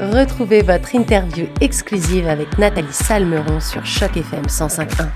Retrouvez 0.00 0.62
votre 0.62 0.94
interview 0.94 1.46
exclusive 1.60 2.28
avec 2.28 2.56
Nathalie 2.56 2.92
Salmeron 2.92 3.58
sur 3.58 3.84
Choc 3.84 4.16
FM 4.16 4.44
105.1. 4.44 5.08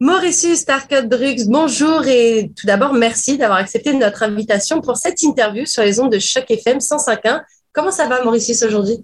Mauritius 0.00 0.58
Starcut 0.58 1.06
Drugs, 1.06 1.46
bonjour 1.46 2.04
et 2.08 2.50
tout 2.56 2.66
d'abord 2.66 2.94
merci 2.94 3.38
d'avoir 3.38 3.60
accepté 3.60 3.94
notre 3.94 4.24
invitation 4.24 4.80
pour 4.80 4.96
cette 4.96 5.22
interview 5.22 5.66
sur 5.66 5.84
les 5.84 6.00
ondes 6.00 6.10
de 6.10 6.18
Choc 6.18 6.50
FM 6.50 6.78
105.1. 6.78 7.42
Comment 7.72 7.92
ça 7.92 8.08
va 8.08 8.24
Mauritius 8.24 8.64
aujourd'hui? 8.64 8.98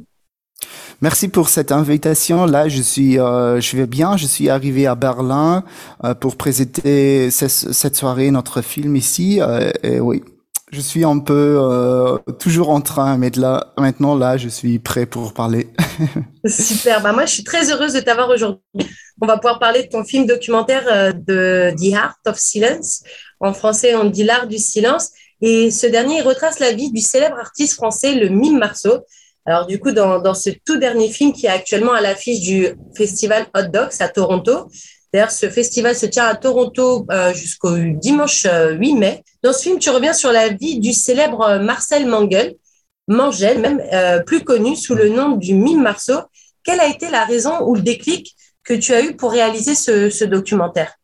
Merci 1.01 1.29
pour 1.29 1.49
cette 1.49 1.71
invitation. 1.71 2.47
Là, 2.47 2.69
je 2.69 2.83
suis, 2.83 3.21
euh, 3.21 3.61
je 3.61 3.77
vais 3.77 3.87
bien. 3.87 4.17
Je 4.17 4.27
suis 4.27 4.49
arrivé 4.49 4.89
à 4.89 4.97
Berlin 4.97 5.63
euh, 6.05 6.15
pour 6.15 6.37
présenter 6.37 7.31
cette 7.31 7.97
soirée 7.97 8.33
notre 8.33 8.63
film 8.63 8.97
ici. 8.97 9.41
Euh, 9.41 9.71
et 9.83 10.01
oui, 10.01 10.23
je 10.73 10.81
suis 10.81 11.05
un 11.05 11.19
peu 11.19 11.59
euh, 11.61 12.17
toujours 12.39 12.71
en 12.71 12.81
train, 12.81 13.19
mais 13.19 13.31
là, 13.37 13.75
maintenant 13.77 14.17
là, 14.17 14.39
je 14.39 14.49
suis 14.49 14.79
prêt 14.79 15.05
pour 15.05 15.35
parler. 15.35 15.69
Super. 16.47 17.03
Bah 17.03 17.13
moi, 17.13 17.27
je 17.27 17.35
suis 17.35 17.45
très 17.45 17.71
heureuse 17.71 17.93
de 17.93 18.01
t'avoir 18.01 18.31
aujourd'hui. 18.31 18.61
On 19.21 19.27
va 19.27 19.37
pouvoir 19.37 19.59
parler 19.59 19.83
de 19.83 19.89
ton 19.89 20.03
film 20.03 20.25
documentaire 20.25 20.85
euh, 20.91 21.13
de 21.13 21.75
The 21.77 21.95
Art 21.95 22.17
of 22.27 22.39
Silence. 22.39 23.03
En 23.39 23.53
français, 23.53 23.95
on 23.95 24.05
dit 24.05 24.25
l'art 24.25 24.47
du 24.47 24.57
silence. 24.57 25.11
Et 25.43 25.71
ce 25.71 25.87
dernier 25.87 26.23
retrace 26.23 26.59
la 26.59 26.73
vie 26.73 26.91
du 26.91 27.03
célèbre 27.03 27.39
artiste 27.39 27.75
français, 27.75 28.15
le 28.15 28.31
Mime 28.31 28.59
Marceau. 28.59 29.01
Alors 29.45 29.67
du 29.67 29.79
coup, 29.79 29.93
dans, 29.93 30.21
dans 30.21 30.35
ce 30.35 30.51
tout 30.65 30.79
dernier 30.79 31.11
film 31.11 31.35
qui 31.35 31.47
est 31.47 31.51
actuellement 31.51 31.93
à 31.93 32.01
l'affiche 32.01 32.41
du 32.41 32.69
festival 32.97 33.47
Hot 33.55 33.69
Dogs 33.73 34.01
à 34.01 34.09
Toronto, 34.09 34.69
D'ailleurs, 35.13 35.31
ce 35.31 35.51
festival 35.51 35.95
se 35.95 36.07
tient 36.07 36.25
à 36.25 36.35
Toronto 36.35 37.07
euh, 37.11 37.35
jusqu'au 37.35 37.77
dimanche 37.77 38.45
8 38.45 38.49
euh, 38.49 38.99
mai. 38.99 39.23
Dans 39.43 39.53
ce 39.53 39.63
film, 39.63 39.79
tu 39.79 39.91
reviens 39.91 40.15
sur 40.15 40.33
la 40.33 40.49
vie 40.49 40.81
du 40.81 40.93
célèbre 40.93 41.43
euh, 41.43 41.59
Marcel 41.59 42.07
Mangel, 42.07 42.57
Mangel, 43.09 43.61
même 43.61 43.83
plus 44.25 44.45
connu 44.45 44.77
sous 44.77 44.95
le 44.95 45.09
nom 45.09 45.33
du 45.33 45.55
Mime 45.55 45.83
Marceau. 45.83 46.21
Quelle 46.63 46.79
a 46.79 46.87
été 46.87 47.11
la 47.11 47.25
raison 47.25 47.61
ou 47.67 47.75
le 47.75 47.83
déclic 47.83 48.37
que 48.65 48.75
tu 48.75 48.95
as 48.95 49.03
eu 49.03 49.17
pour 49.17 49.33
réaliser 49.33 49.75
ce 49.75 50.25
documentaire? 50.25 50.95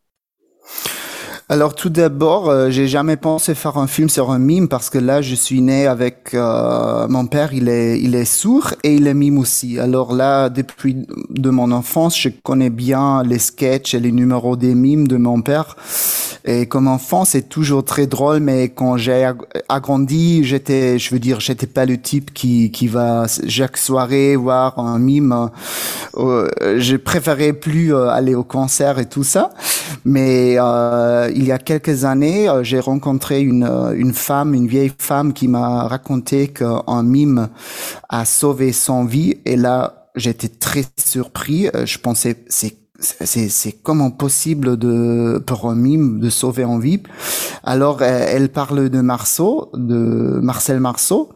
Alors 1.50 1.74
tout 1.74 1.88
d'abord, 1.88 2.50
euh, 2.50 2.68
j'ai 2.68 2.86
jamais 2.88 3.16
pensé 3.16 3.54
faire 3.54 3.78
un 3.78 3.86
film 3.86 4.10
sur 4.10 4.30
un 4.30 4.38
mime 4.38 4.68
parce 4.68 4.91
que 4.91 4.98
là, 4.98 5.22
je 5.22 5.34
suis 5.34 5.62
né 5.62 5.86
avec 5.86 6.34
euh, 6.34 7.08
mon 7.08 7.27
père, 7.27 7.54
il 7.54 7.70
est 7.70 7.98
il 7.98 8.14
est 8.14 8.27
sourd 8.27 8.74
et 8.84 8.94
il 8.94 9.06
est 9.06 9.14
mime 9.14 9.38
aussi. 9.38 9.78
Alors 9.78 10.12
là, 10.12 10.50
depuis 10.50 11.06
de 11.30 11.48
mon 11.48 11.72
enfance, 11.72 12.20
je 12.20 12.28
connais 12.28 12.69
bien 12.69 13.22
les 13.22 13.38
sketchs 13.38 13.94
et 13.94 14.00
les 14.00 14.12
numéros 14.12 14.56
des 14.56 14.74
mimes 14.74 15.08
de 15.08 15.16
mon 15.16 15.41
père. 15.41 15.76
Et 16.44 16.67
comme 16.67 16.89
enfant, 16.89 17.25
c'est 17.25 17.48
toujours 17.48 17.84
très 17.84 18.06
drôle, 18.06 18.41
mais 18.41 18.69
quand 18.69 18.97
j'ai 18.97 19.31
agrandi, 19.69 20.44
j'étais, 20.44 20.98
je 20.98 21.11
veux 21.11 21.19
dire, 21.19 21.41
j'étais 21.41 21.67
pas 21.67 21.86
le 21.86 21.98
type 21.98 22.33
qui 22.33 22.70
qui 22.70 22.89
va 22.89 23.27
chaque 23.48 23.77
soirée 23.77 24.36
voir 24.36 24.78
un 24.78 24.98
mime. 24.98 25.50
Euh, 26.16 26.48
je 26.78 26.97
préférais 26.97 27.53
plus 27.53 27.94
euh, 27.94 28.09
aller 28.09 28.34
au 28.34 28.44
concert 28.44 28.98
et 28.98 29.06
tout 29.06 29.25
ça, 29.25 29.50
mais 30.05 30.56
euh, 30.59 31.31
il 31.34 31.44
y 31.44 31.53
a 31.53 31.59
quelques 31.59 32.05
années, 32.05 32.48
euh, 32.48 32.62
j'ai 32.62 32.81
rencontré 32.81 33.41
une, 33.41 33.64
euh, 33.64 33.92
une 33.94 34.12
femme, 34.12 34.55
une 34.55 34.66
vieille 34.66 34.92
femme 34.98 35.33
qui 35.33 35.48
m'a 35.48 35.86
raconté 35.89 36.48
qu'un 36.48 37.03
mime 37.03 37.48
a 38.09 38.25
sauvé 38.25 38.72
son 38.72 39.05
vie. 39.05 39.36
Et 39.44 39.56
là, 39.56 40.11
j'étais 40.14 40.48
très 40.48 40.84
surpris. 40.97 41.69
Je 41.84 41.98
pensais, 41.98 42.36
c'est 42.48 42.77
c'est 42.98 43.48
c'est 43.48 43.72
comment 43.72 44.10
possible 44.10 44.77
de 44.77 45.42
pour 45.46 45.70
un 45.70 45.77
mime 45.77 46.18
de 46.18 46.30
sauver 46.30 46.64
en 46.64 46.78
vie 46.78 47.02
alors 47.62 48.02
elle 48.02 48.48
parle 48.48 48.88
de 48.88 49.00
Marceau 49.00 49.70
de 49.74 50.41
Marcel 50.42 50.80
Marceau 50.80 51.30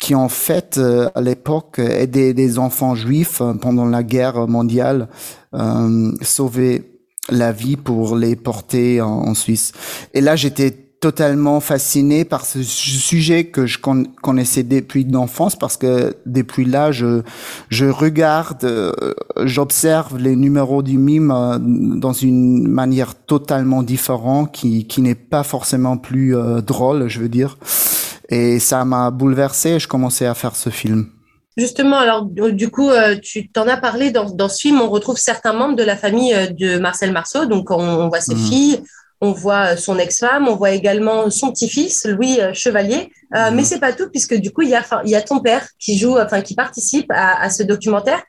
qui 0.00 0.14
en 0.14 0.28
fait 0.28 0.80
à 1.14 1.20
l'époque 1.20 1.78
aidait 1.78 2.32
des 2.32 2.58
enfants 2.58 2.94
juifs 2.94 3.42
pendant 3.60 3.86
la 3.86 4.02
guerre 4.02 4.48
mondiale 4.48 5.08
euh, 5.54 6.12
sauver 6.22 6.92
la 7.28 7.52
vie 7.52 7.76
pour 7.76 8.16
les 8.16 8.36
porter 8.36 9.00
en, 9.00 9.34
Suisse. 9.34 9.72
Et 10.14 10.20
là, 10.20 10.36
j'étais 10.36 10.81
totalement 11.02 11.58
fasciné 11.58 12.24
par 12.24 12.46
ce 12.46 12.62
sujet 12.62 13.46
que 13.46 13.66
je 13.66 13.80
connaissais 13.80 14.62
depuis 14.62 15.04
d'enfance 15.04 15.56
parce 15.56 15.76
que 15.76 16.14
depuis 16.26 16.64
là 16.64 16.92
je 16.92 17.22
je 17.70 17.86
regarde 17.86 18.62
euh, 18.62 18.92
j'observe 19.42 20.16
les 20.16 20.36
numéros 20.36 20.80
du 20.80 20.98
mime 20.98 21.32
euh, 21.32 21.58
dans 21.58 22.12
une 22.12 22.68
manière 22.68 23.16
totalement 23.16 23.82
différente 23.82 24.52
qui 24.52 24.86
qui 24.86 25.02
n'est 25.02 25.16
pas 25.16 25.42
forcément 25.42 25.96
plus 25.96 26.36
euh, 26.36 26.60
drôle 26.60 27.08
je 27.08 27.18
veux 27.18 27.28
dire 27.28 27.58
et 28.28 28.60
ça 28.60 28.84
m'a 28.84 29.10
bouleversé 29.10 29.70
et 29.70 29.78
je 29.80 29.88
commençais 29.88 30.26
à 30.26 30.34
faire 30.34 30.54
ce 30.54 30.70
film. 30.70 31.08
Justement, 31.58 31.98
alors 31.98 32.24
du 32.24 32.70
coup, 32.70 32.88
tu 33.22 33.50
t'en 33.50 33.68
as 33.68 33.76
parlé 33.76 34.10
dans, 34.10 34.24
dans 34.30 34.48
ce 34.48 34.58
film, 34.58 34.80
on 34.80 34.88
retrouve 34.88 35.18
certains 35.18 35.52
membres 35.52 35.76
de 35.76 35.82
la 35.82 35.98
famille 35.98 36.34
de 36.58 36.78
Marcel 36.78 37.12
Marceau. 37.12 37.44
Donc, 37.44 37.70
on, 37.70 38.08
voit 38.08 38.22
ses 38.22 38.34
mhm. 38.34 38.46
filles, 38.46 38.82
on 39.22 39.32
voit 39.32 39.72
euh, 39.72 39.76
son 39.76 39.98
ex-femme, 39.98 40.48
on 40.48 40.56
voit 40.56 40.72
également 40.72 41.30
son 41.30 41.50
petit-fils, 41.52 42.04
Louis 42.04 42.38
Chevalier. 42.52 43.10
Mhm. 43.32 43.54
Mais 43.54 43.64
c'est 43.64 43.80
pas 43.80 43.94
tout, 43.94 44.10
puisque 44.10 44.34
du 44.34 44.50
coup, 44.50 44.62
il 44.62 44.68
y 44.68 44.74
a, 44.74 44.84
il 45.04 45.10
y 45.10 45.16
a 45.16 45.22
ton 45.22 45.40
père 45.40 45.66
qui 45.78 45.96
joue, 45.96 46.18
enfin, 46.18 46.42
qui 46.42 46.54
participe 46.54 47.10
à, 47.10 47.40
à 47.40 47.48
ce 47.48 47.62
documentaire. 47.62 48.22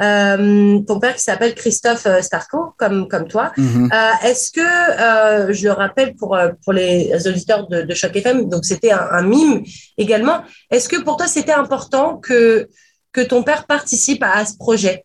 Euh, 0.00 0.78
ton 0.80 1.00
père 1.00 1.14
qui 1.14 1.22
s'appelle 1.22 1.54
Christophe 1.54 2.04
euh, 2.06 2.20
Starco, 2.20 2.74
comme 2.76 3.08
comme 3.08 3.26
toi. 3.28 3.52
Mhm. 3.56 3.90
Euh, 3.92 4.28
Est-ce 4.28 4.50
que 4.52 4.60
euh, 4.60 5.52
je 5.52 5.64
le 5.64 5.72
rappelle 5.72 6.14
pour 6.14 6.36
euh, 6.36 6.50
pour 6.62 6.74
les 6.74 7.26
auditeurs 7.26 7.66
de, 7.68 7.82
de 7.82 7.94
Choc 7.94 8.14
FM, 8.14 8.48
donc 8.48 8.64
c'était 8.66 8.90
un, 8.92 9.08
un, 9.10 9.22
mime 9.22 9.62
également. 9.96 10.42
Est-ce 10.70 10.88
que 10.88 11.00
pour 11.02 11.16
toi 11.16 11.26
c'était 11.26 11.52
important 11.52 12.18
que 12.18 12.68
que 13.12 13.22
ton 13.22 13.42
père 13.42 13.66
participe 13.66 14.22
à, 14.22 14.32
à 14.32 14.44
ce 14.44 14.56
projet? 14.58 15.04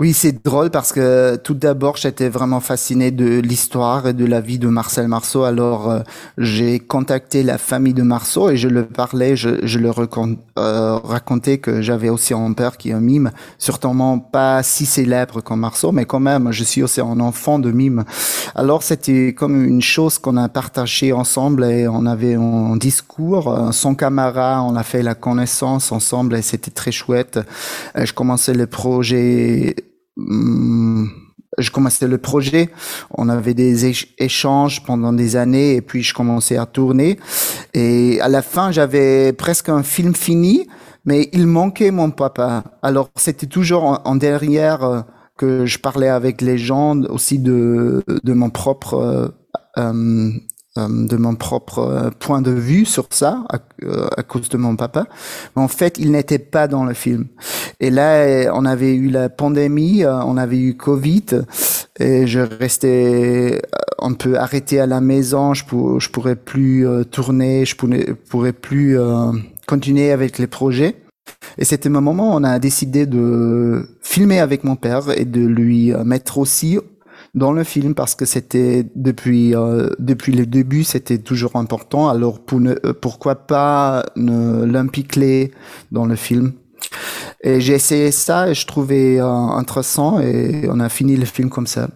Oui, 0.00 0.14
c'est 0.14 0.42
drôle 0.42 0.70
parce 0.70 0.92
que 0.92 1.36
tout 1.36 1.52
d'abord, 1.52 1.98
j'étais 1.98 2.30
vraiment 2.30 2.60
fasciné 2.60 3.10
de 3.10 3.38
l'histoire 3.40 4.08
et 4.08 4.14
de 4.14 4.24
la 4.24 4.40
vie 4.40 4.58
de 4.58 4.66
Marcel 4.66 5.08
Marceau. 5.08 5.42
Alors, 5.42 5.90
euh, 5.90 6.00
j'ai 6.38 6.78
contacté 6.78 7.42
la 7.42 7.58
famille 7.58 7.92
de 7.92 8.02
Marceau 8.02 8.48
et 8.48 8.56
je 8.56 8.68
le 8.68 8.86
parlais, 8.86 9.36
je, 9.36 9.58
je 9.62 9.78
le 9.78 9.90
euh, 9.90 10.96
racontais 11.04 11.58
que 11.58 11.82
j'avais 11.82 12.08
aussi 12.08 12.32
un 12.32 12.54
père 12.54 12.78
qui 12.78 12.88
est 12.88 12.92
un 12.94 13.00
mime, 13.00 13.30
certainement 13.58 14.18
pas 14.18 14.62
si 14.62 14.86
célèbre 14.86 15.42
comme 15.42 15.60
Marceau, 15.60 15.92
mais 15.92 16.06
quand 16.06 16.18
même, 16.18 16.50
je 16.50 16.64
suis 16.64 16.82
aussi 16.82 17.02
un 17.02 17.20
enfant 17.20 17.58
de 17.58 17.70
mime. 17.70 18.04
Alors, 18.54 18.82
c'était 18.82 19.34
comme 19.34 19.62
une 19.62 19.82
chose 19.82 20.16
qu'on 20.16 20.38
a 20.38 20.48
partagé 20.48 21.12
ensemble 21.12 21.62
et 21.64 21.88
on 21.88 22.06
avait 22.06 22.36
un 22.36 22.76
discours. 22.76 23.52
Euh, 23.52 23.70
son 23.72 23.94
camarade, 23.94 24.64
on 24.66 24.76
a 24.76 24.82
fait 24.82 25.02
la 25.02 25.14
connaissance 25.14 25.92
ensemble 25.92 26.36
et 26.36 26.42
c'était 26.42 26.70
très 26.70 26.90
chouette. 26.90 27.38
Je 27.94 28.14
commençais 28.14 28.54
le 28.54 28.66
projet 28.66 29.76
je 30.16 31.70
commençais 31.70 32.08
le 32.08 32.18
projet, 32.18 32.70
on 33.10 33.28
avait 33.28 33.54
des 33.54 33.92
échanges 34.18 34.82
pendant 34.84 35.12
des 35.12 35.36
années 35.36 35.76
et 35.76 35.82
puis 35.82 36.02
je 36.02 36.14
commençais 36.14 36.56
à 36.56 36.66
tourner 36.66 37.18
et 37.74 38.20
à 38.20 38.28
la 38.28 38.42
fin 38.42 38.70
j'avais 38.70 39.32
presque 39.32 39.68
un 39.68 39.82
film 39.82 40.14
fini 40.14 40.66
mais 41.04 41.28
il 41.32 41.46
manquait 41.46 41.90
mon 41.90 42.10
papa. 42.10 42.64
Alors 42.82 43.10
c'était 43.16 43.46
toujours 43.46 44.00
en, 44.04 44.16
derrière 44.16 44.84
euh, 44.84 45.00
que 45.36 45.64
je 45.64 45.78
parlais 45.78 46.08
avec 46.08 46.42
les 46.42 46.58
gens 46.58 47.00
aussi 47.04 47.38
de 47.38 48.04
de 48.06 48.32
mon 48.32 48.50
propre 48.50 48.94
euh 48.94 49.28
euh, 49.78 50.30
de 50.88 51.16
mon 51.16 51.34
propre 51.34 51.78
euh, 51.78 52.10
point 52.18 52.42
de 52.42 52.50
vue 52.50 52.84
sur 52.84 53.06
ça 53.10 53.44
euh, 53.82 54.08
à, 54.16 54.22
cause 54.22 54.48
de 54.48 54.56
mon 54.56 54.76
papa. 54.76 55.06
Mais 55.54 55.62
en 55.62 55.68
fait, 55.68 55.98
il 55.98 56.12
n'était 56.12 56.38
pas 56.38 56.68
dans 56.68 56.84
le 56.84 56.94
film. 56.94 57.26
Et 57.80 57.90
là, 57.90 58.50
on 58.54 58.64
avait 58.64 58.94
eu 58.94 59.08
la 59.08 59.28
pandémie, 59.28 60.04
on 60.06 60.36
avait 60.36 60.58
eu 60.58 60.76
Covid, 60.76 61.42
et 61.98 62.26
je 62.26 62.40
restais 62.40 63.62
un 63.98 64.12
peu 64.12 64.38
arrêté 64.38 64.80
à 64.80 64.86
la 64.86 65.00
maison. 65.00 65.54
Je, 65.54 65.64
pour, 65.64 66.00
je 66.00 66.10
pourrais 66.10 66.36
plus 66.36 66.86
tourner, 67.10 67.64
je 67.64 67.76
pourrais, 67.76 68.14
pourrais 68.28 68.52
plus 68.52 68.98
continuer 69.66 70.12
avec 70.12 70.38
les 70.38 70.46
projets. 70.46 70.96
Et 71.56 71.64
c'était 71.64 71.88
un 71.88 72.00
moment 72.00 72.34
où 72.34 72.38
on 72.38 72.44
a 72.44 72.58
décidé 72.58 73.06
de 73.06 73.88
filmer 74.02 74.40
avec 74.40 74.62
mon 74.64 74.76
père 74.76 75.10
et 75.16 75.24
de 75.24 75.40
lui 75.40 75.92
mettre 76.04 76.38
aussi 76.38 76.78
dans 77.34 77.52
le 77.52 77.64
film 77.64 77.94
parce 77.94 78.14
que 78.14 78.24
c'était 78.24 78.84
depuis 78.94 79.54
euh, 79.54 79.90
depuis 79.98 80.32
le 80.32 80.46
début 80.46 80.84
c'était 80.84 81.18
toujours 81.18 81.56
important. 81.56 82.08
Alors 82.08 82.40
pour 82.40 82.60
ne, 82.60 82.74
euh, 82.84 82.92
pourquoi 82.92 83.34
pas 83.34 84.04
l'impliquer 84.16 85.52
dans 85.92 86.06
le 86.06 86.16
film? 86.16 86.52
Et 87.42 87.60
j'ai 87.60 87.74
essayé 87.74 88.10
ça 88.10 88.48
et 88.48 88.54
je 88.54 88.66
trouvais 88.66 89.20
euh, 89.20 89.26
intéressant 89.26 90.20
et 90.20 90.66
on 90.68 90.80
a 90.80 90.88
fini 90.88 91.16
le 91.16 91.24
film 91.24 91.50
comme 91.50 91.66
ça. 91.66 91.88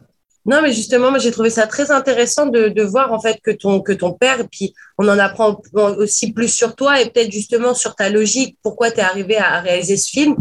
Non, 0.46 0.60
mais 0.60 0.72
justement, 0.72 1.08
moi, 1.08 1.18
j'ai 1.18 1.30
trouvé 1.30 1.48
ça 1.48 1.66
très 1.66 1.90
intéressant 1.90 2.44
de, 2.44 2.68
de 2.68 2.82
voir 2.82 3.12
en 3.12 3.20
fait 3.20 3.38
que 3.42 3.50
ton 3.50 3.80
que 3.80 3.92
ton 3.92 4.12
père, 4.12 4.40
et 4.40 4.48
puis 4.50 4.74
on 4.98 5.08
en 5.08 5.18
apprend 5.18 5.58
aussi 5.72 6.32
plus 6.32 6.48
sur 6.48 6.74
toi 6.74 7.00
et 7.00 7.08
peut-être 7.08 7.32
justement 7.32 7.72
sur 7.72 7.94
ta 7.94 8.10
logique, 8.10 8.58
pourquoi 8.62 8.90
tu 8.90 8.98
es 8.98 9.02
arrivé 9.02 9.38
à, 9.38 9.60
réaliser 9.60 9.96
ce 9.96 10.10
film. 10.10 10.36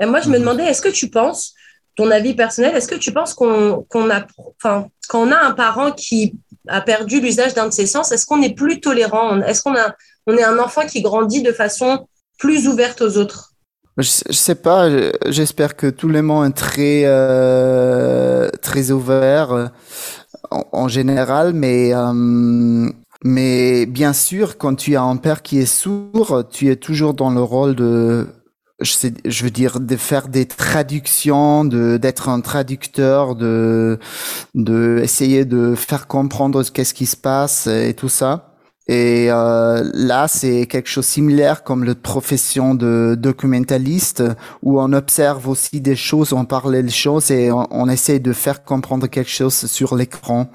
Et 0.00 0.06
moi, 0.06 0.20
je 0.20 0.28
me 0.28 0.34
mhm. 0.34 0.40
demandais, 0.40 0.64
est-ce 0.64 0.82
que 0.82 0.88
tu 0.88 1.10
penses 1.10 1.54
ton 1.98 2.12
avis 2.12 2.34
personnel, 2.34 2.76
est-ce 2.76 2.86
que 2.86 2.94
tu 2.94 3.12
penses 3.12 3.34
qu'on 3.34 3.82
a, 4.10 4.24
enfin, 4.62 4.86
quand 5.08 5.20
on 5.20 5.32
a 5.32 5.44
un 5.44 5.50
parent 5.50 5.90
qui 5.90 6.36
a 6.68 6.80
perdu 6.80 7.20
l'usage 7.20 7.54
d'un 7.54 7.66
de 7.66 7.72
ses 7.72 7.86
sens, 7.86 8.12
est-ce 8.12 8.24
qu'on 8.24 8.40
est 8.40 8.54
plus 8.54 8.80
tolérant? 8.80 9.42
Est-ce 9.42 9.62
qu'on 9.62 9.74
a, 9.74 9.96
on 10.28 10.36
est 10.36 10.44
un 10.44 10.60
enfant 10.60 10.86
qui 10.86 11.02
grandit 11.02 11.42
de 11.42 11.50
façon 11.50 12.06
plus 12.38 12.68
ouverte 12.68 13.02
aux 13.02 13.16
autres? 13.16 13.50
Je, 13.96 14.04
sais 14.04 14.54
pas. 14.54 14.88
J'espère 15.26 15.74
que 15.74 15.88
tout 15.88 16.06
le 16.06 16.22
monde 16.22 16.50
est 16.50 16.52
très 16.54 17.02
euh, 17.04 18.48
très 18.62 18.92
ouvert 18.92 19.50
euh, 19.50 19.66
en, 20.52 20.66
en, 20.70 20.86
général, 20.86 21.52
mais 21.52 21.92
euh, 21.92 22.92
mais 23.24 23.86
bien 23.86 24.12
sûr, 24.12 24.56
quand 24.56 24.76
tu 24.76 24.94
as 24.94 25.02
un 25.02 25.16
père 25.16 25.42
qui 25.42 25.58
est 25.58 25.66
sourd, 25.66 26.44
tu 26.48 26.70
es 26.70 26.76
toujours 26.76 27.14
dans 27.14 27.30
le 27.30 27.42
rôle 27.42 27.74
de 27.74 28.28
je, 28.80 29.42
veux 29.44 29.50
dire 29.50 29.80
de 29.80 29.96
faire 29.96 30.28
des 30.28 30.46
traductions, 30.46 31.64
de 31.64 31.96
d'être 31.96 32.28
un 32.28 32.40
traducteur, 32.40 33.34
de 33.34 33.98
de 34.54 35.00
essayer 35.02 35.44
de 35.44 35.74
faire 35.74 36.06
comprendre 36.06 36.62
qu'est-ce 36.64 36.94
qui 36.94 37.06
se 37.06 37.16
passe 37.16 37.66
et 37.66 37.94
tout 37.94 38.08
ça. 38.08 38.47
Et 38.88 39.28
euh, 39.30 39.84
là, 39.92 40.28
c'est 40.28 40.66
quelque 40.66 40.88
chose 40.88 41.04
de 41.04 41.10
similaire 41.10 41.62
comme 41.62 41.84
la 41.84 41.94
profession 41.94 42.74
de 42.74 43.16
documentaliste, 43.18 44.22
où 44.62 44.80
on 44.80 44.94
observe 44.94 45.46
aussi 45.46 45.82
des 45.82 45.94
choses, 45.96 46.32
on 46.32 46.46
parle 46.46 46.82
des 46.82 46.88
choses 46.88 47.30
et 47.30 47.52
on, 47.52 47.66
on 47.70 47.88
essaie 47.90 48.18
de 48.18 48.32
faire 48.32 48.64
comprendre 48.64 49.06
quelque 49.06 49.30
chose 49.30 49.54
sur 49.66 49.94
l'écran. 49.94 50.50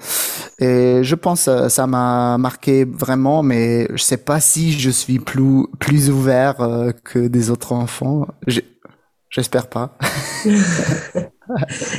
Et 0.58 1.04
je 1.04 1.14
pense 1.14 1.44
que 1.44 1.68
ça 1.68 1.86
m'a 1.86 2.36
marqué 2.38 2.84
vraiment, 2.84 3.44
mais 3.44 3.86
je 3.94 4.02
sais 4.02 4.16
pas 4.16 4.40
si 4.40 4.72
je 4.72 4.90
suis 4.90 5.20
plus 5.20 5.66
plus 5.78 6.10
ouvert 6.10 6.60
euh, 6.60 6.90
que 7.04 7.20
des 7.20 7.50
autres 7.50 7.72
enfants. 7.72 8.26
J'espère 9.30 9.66
pas. 9.66 9.96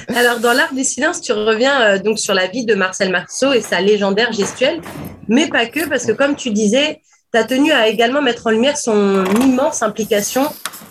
Alors, 0.08 0.40
dans 0.40 0.54
l'art 0.54 0.74
du 0.74 0.84
silence, 0.84 1.22
tu 1.22 1.34
reviens 1.34 1.82
euh, 1.82 2.00
donc 2.00 2.18
sur 2.18 2.34
la 2.34 2.48
vie 2.48 2.66
de 2.66 2.76
Marcel 2.76 3.12
Marceau 3.12 3.52
et 3.52 3.62
sa 3.62 3.82
légendaire 3.82 4.32
gestuelle, 4.32 4.82
mais 5.28 5.48
pas 5.48 5.66
que, 5.66 5.88
parce 5.88 6.06
que 6.06 6.12
comme 6.12 6.36
tu 6.36 6.52
disais, 6.52 7.02
tu 7.34 7.40
as 7.40 7.44
tenu 7.44 7.72
à 7.72 7.88
également 7.88 8.22
mettre 8.22 8.48
en 8.48 8.52
lumière 8.52 8.78
son 8.78 9.26
immense 9.42 9.84
implication 9.84 10.44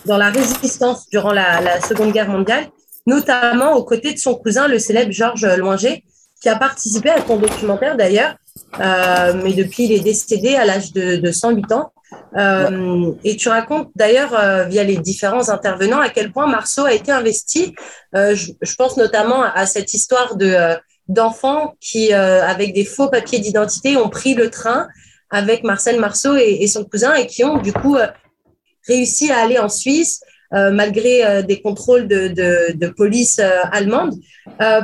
dans 0.05 0.17
la 0.17 0.29
résistance 0.29 1.07
durant 1.09 1.31
la, 1.31 1.81
Seconde 1.81 2.11
Guerre 2.11 2.29
mondiale, 2.29 2.67
notamment 3.07 3.73
aux 3.73 3.83
côtés 3.83 4.13
de 4.13 4.19
son 4.19 4.35
cousin, 4.35 4.67
le 4.67 4.79
célèbre 4.79 5.11
Georges 5.11 5.45
Loinger, 5.45 6.03
qui 6.41 6.49
a 6.49 6.55
participé 6.55 7.09
à 7.09 7.21
ton 7.21 7.37
documentaire 7.37 7.97
d'ailleurs, 7.97 8.35
euh, 8.79 9.33
mais 9.43 9.53
depuis 9.53 9.85
il 9.85 9.91
est 9.93 10.01
décédé 10.01 10.55
à 10.55 10.65
l'âge 10.65 10.91
de, 10.93 11.15
de 11.17 11.31
108 11.31 11.71
ans. 11.71 11.91
Euh, 12.37 13.11
et 13.23 13.35
tu 13.35 13.49
racontes 13.49 13.89
d'ailleurs 13.95 14.33
euh, 14.37 14.65
via 14.65 14.83
les 14.83 14.97
différents 14.97 15.49
intervenants 15.49 15.99
à 15.99 16.09
quel 16.09 16.31
point 16.31 16.47
Marceau 16.47 16.85
a 16.85 16.93
été 16.93 17.11
investi. 17.11 17.73
Euh, 18.15 18.35
je, 18.35 18.51
je, 18.61 18.75
pense 18.75 18.97
notamment 18.97 19.43
à 19.43 19.65
cette 19.65 19.93
histoire 19.93 20.35
de 20.35 20.45
euh, 20.45 20.75
d'enfants 21.07 21.75
qui, 21.79 22.13
avec 22.13 22.73
des 22.73 22.85
faux 22.85 23.09
papiers 23.09 23.39
d'identité, 23.39 23.97
ont 23.97 24.09
pris 24.09 24.33
le 24.33 24.49
train 24.49 24.87
avec 25.29 25.63
Marcel 25.63 25.99
Marceau 25.99 26.35
et, 26.35 26.65
son 26.67 26.83
cousin 26.83 27.13
et 27.15 27.27
qui 27.27 27.43
ont 27.43 27.57
du 27.57 27.73
coup 27.73 27.97
réussi 28.87 29.31
à 29.31 29.39
aller 29.39 29.59
en 29.59 29.69
Suisse. 29.69 30.21
malgré 30.51 31.43
des 31.43 31.61
contrôles 31.61 32.07
de, 32.07 32.29
de, 32.29 32.73
de 32.73 32.87
police 32.87 33.39
allemande. 33.71 34.13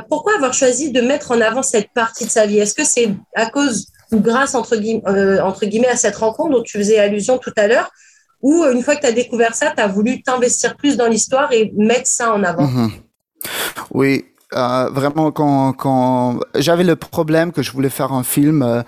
pourquoi 0.08 0.36
avoir 0.36 0.54
choisi 0.54 0.92
de 0.92 1.00
mettre 1.00 1.32
en 1.32 1.40
avant 1.40 1.62
cette 1.62 1.90
partie 1.92 2.26
de 2.26 2.30
sa 2.30 2.46
vie? 2.46 2.58
Est-ce 2.58 2.74
que 2.74 2.84
c'est 2.84 3.10
à 3.34 3.46
cause 3.46 3.86
ou 4.12 4.20
grâce 4.20 4.54
entre 4.54 4.76
guillemets, 4.76 5.02
euh, 5.08 5.92
à 5.92 5.96
cette 5.96 6.16
rencontre 6.16 6.50
dont 6.50 6.62
tu 6.62 6.78
faisais 6.78 6.98
allusion 6.98 7.38
tout 7.38 7.52
à 7.56 7.66
l'heure, 7.66 7.90
où 8.42 8.64
une 8.64 8.82
fois 8.82 8.94
que 8.94 9.00
tu 9.00 9.06
as 9.06 9.12
découvert 9.12 9.54
ça, 9.54 9.72
tu 9.74 9.82
as 9.82 9.88
voulu 9.88 10.22
t'investir 10.22 10.76
plus 10.76 10.96
dans 10.96 11.08
l'histoire 11.08 11.52
et 11.52 11.72
mettre 11.76 12.06
ça 12.06 12.32
en 12.32 12.44
avant? 12.44 12.66
Mhm. 12.66 12.90
Oui, 13.92 14.24
euh, 14.54 14.88
vraiment 14.92 15.30
quand, 15.30 15.72
quand 15.72 16.40
j'avais 16.54 16.84
le 16.84 16.96
problème 16.96 17.52
que 17.52 17.62
je 17.62 17.72
voulais 17.72 17.90
faire 17.90 18.12
un 18.12 18.22
film 18.22 18.62
euh, 18.62 18.82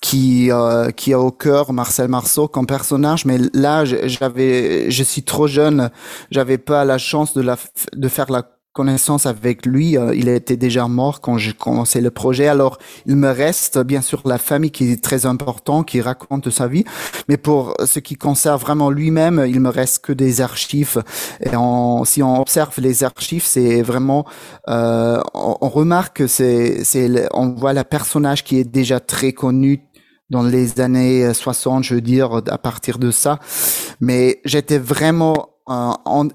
qui 0.00 0.50
euh, 0.50 0.90
qui 0.90 1.12
a 1.12 1.18
au 1.20 1.30
cœur 1.30 1.72
Marcel 1.72 2.08
Marceau 2.08 2.48
comme 2.48 2.66
personnage 2.66 3.24
mais 3.24 3.38
là 3.52 3.84
j'avais 3.84 4.90
je 4.90 5.02
suis 5.02 5.22
trop 5.22 5.46
jeune 5.46 5.90
j'avais 6.30 6.58
pas 6.58 6.84
la 6.84 6.98
chance 6.98 7.34
de 7.34 7.42
la 7.42 7.56
de 7.94 8.08
faire 8.08 8.30
la 8.30 8.42
connaissance 8.72 9.26
avec 9.26 9.66
lui. 9.66 9.96
Euh, 9.96 10.14
il 10.14 10.28
était 10.28 10.56
déjà 10.56 10.88
mort 10.88 11.20
quand 11.20 11.36
j'ai 11.38 11.52
commencé 11.52 12.00
le 12.00 12.10
projet. 12.10 12.48
Alors, 12.48 12.78
il 13.06 13.16
me 13.16 13.30
reste 13.30 13.78
bien 13.78 14.00
sûr 14.00 14.22
la 14.24 14.38
famille 14.38 14.70
qui 14.70 14.90
est 14.90 15.02
très 15.02 15.26
important, 15.26 15.82
qui 15.82 16.00
raconte 16.00 16.50
sa 16.50 16.68
vie. 16.68 16.84
Mais 17.28 17.36
pour 17.36 17.74
ce 17.84 17.98
qui 17.98 18.16
concerne 18.16 18.58
vraiment 18.58 18.90
lui-même, 18.90 19.44
il 19.46 19.60
me 19.60 19.68
reste 19.68 20.04
que 20.04 20.12
des 20.12 20.40
archives. 20.40 21.02
Et 21.40 21.50
si 22.04 22.22
on 22.22 22.40
observe 22.40 22.74
les 22.78 23.04
archives, 23.04 23.44
c'est 23.44 23.82
vraiment, 23.82 24.24
euh, 24.68 25.20
on, 25.34 25.56
on, 25.60 25.68
remarque, 25.68 26.28
c'est, 26.28 26.84
c'est, 26.84 27.28
on 27.34 27.50
voit 27.50 27.72
le 27.72 27.84
personnage 27.84 28.44
qui 28.44 28.58
est 28.58 28.64
déjà 28.64 29.00
très 29.00 29.32
connu 29.32 29.82
dans 30.30 30.42
les 30.42 30.80
années 30.80 31.32
60, 31.32 31.84
je 31.84 31.94
veux 31.94 32.00
dire, 32.00 32.40
à 32.48 32.58
partir 32.58 32.98
de 32.98 33.10
ça. 33.10 33.38
Mais 34.00 34.40
j'étais 34.44 34.78
vraiment 34.78 35.50
euh, 35.68 35.92
en, 36.04 36.28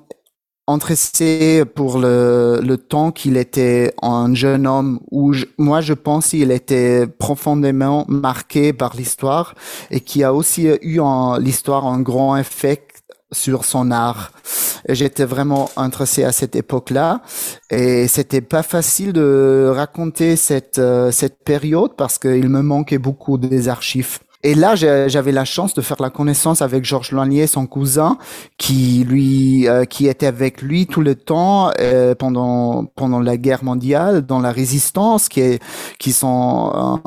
intéressé 0.68 1.64
pour 1.76 1.98
le, 1.98 2.60
le 2.62 2.78
temps 2.78 3.12
qu'il 3.12 3.38
était 3.38 3.94
un 4.02 4.34
jeune 4.34 4.68
homme 4.68 5.00
où 5.12 5.34
moi 5.58 5.82
je 5.82 5.94
pense 5.94 6.30
qu'il 6.30 6.52
était 6.52 7.08
profondément 7.08 8.06
marqué 8.10 8.74
par 8.74 8.96
l'histoire 8.96 9.56
et 9.92 10.02
qui 10.02 10.24
a 10.24 10.34
aussi 10.34 10.68
eu 10.82 11.00
en 11.00 11.38
l'histoire 11.38 11.86
un 11.88 12.02
grand 12.02 12.36
effet 12.38 12.86
sur 13.32 13.66
son 13.66 13.92
art. 13.92 14.32
J'étais 14.88 15.26
vraiment 15.26 15.70
intéressé 15.76 16.24
à 16.24 16.32
cette 16.32 16.56
époque-là 16.56 17.22
et 17.70 18.08
c'était 18.08 18.42
pas 18.42 18.64
facile 18.64 19.12
de 19.14 19.72
raconter 19.74 20.36
cette 20.38 20.80
euh, 20.80 21.12
cette 21.12 21.44
période 21.44 21.96
parce 21.98 22.18
qu'il 22.20 22.48
me 22.50 22.62
manquait 22.62 22.98
beaucoup 22.98 23.38
des 23.38 23.68
archives. 23.68 24.20
Et 24.44 24.54
là, 24.54 24.76
j'avais 24.76 25.32
la 25.32 25.46
chance 25.46 25.74
de 25.74 25.82
faire 25.82 25.98
la 26.00 26.10
connaissance 26.10 26.62
avec 26.62 26.86
Georges 26.86 27.12
Loignier, 27.12 27.48
son 27.48 27.66
cousin, 27.66 28.18
qui 28.58 29.04
lui, 29.04 29.68
euh, 29.68 29.86
qui 29.86 30.08
était 30.08 30.28
avec 30.28 30.62
lui 30.62 30.86
tout 30.86 31.02
le 31.02 31.16
temps 31.16 31.72
euh, 31.80 32.14
pendant 32.14 32.86
pendant 32.96 33.20
la 33.20 33.38
guerre 33.38 33.64
mondiale, 33.64 34.26
dans 34.26 34.40
la 34.40 34.52
résistance, 34.52 35.28
qui 35.28 35.42
est, 35.42 35.64
qui 36.00 36.12
sont, 36.12 37.02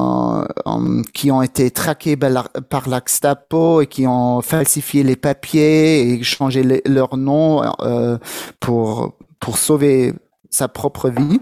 euh, 0.66 1.02
qui 1.14 1.30
ont 1.30 1.42
été 1.42 1.70
traqués 1.70 2.16
par 2.16 2.88
la 2.88 3.00
Gestapo 3.06 3.80
et 3.80 3.86
qui 3.86 4.06
ont 4.06 4.40
falsifié 4.40 5.02
les 5.02 5.16
papiers 5.16 6.12
et 6.12 6.22
changé 6.22 6.82
leur 6.84 7.16
nom 7.16 7.62
pour 8.58 9.14
pour 9.38 9.56
sauver 9.56 10.14
sa 10.50 10.68
propre 10.68 11.08
vie. 11.10 11.40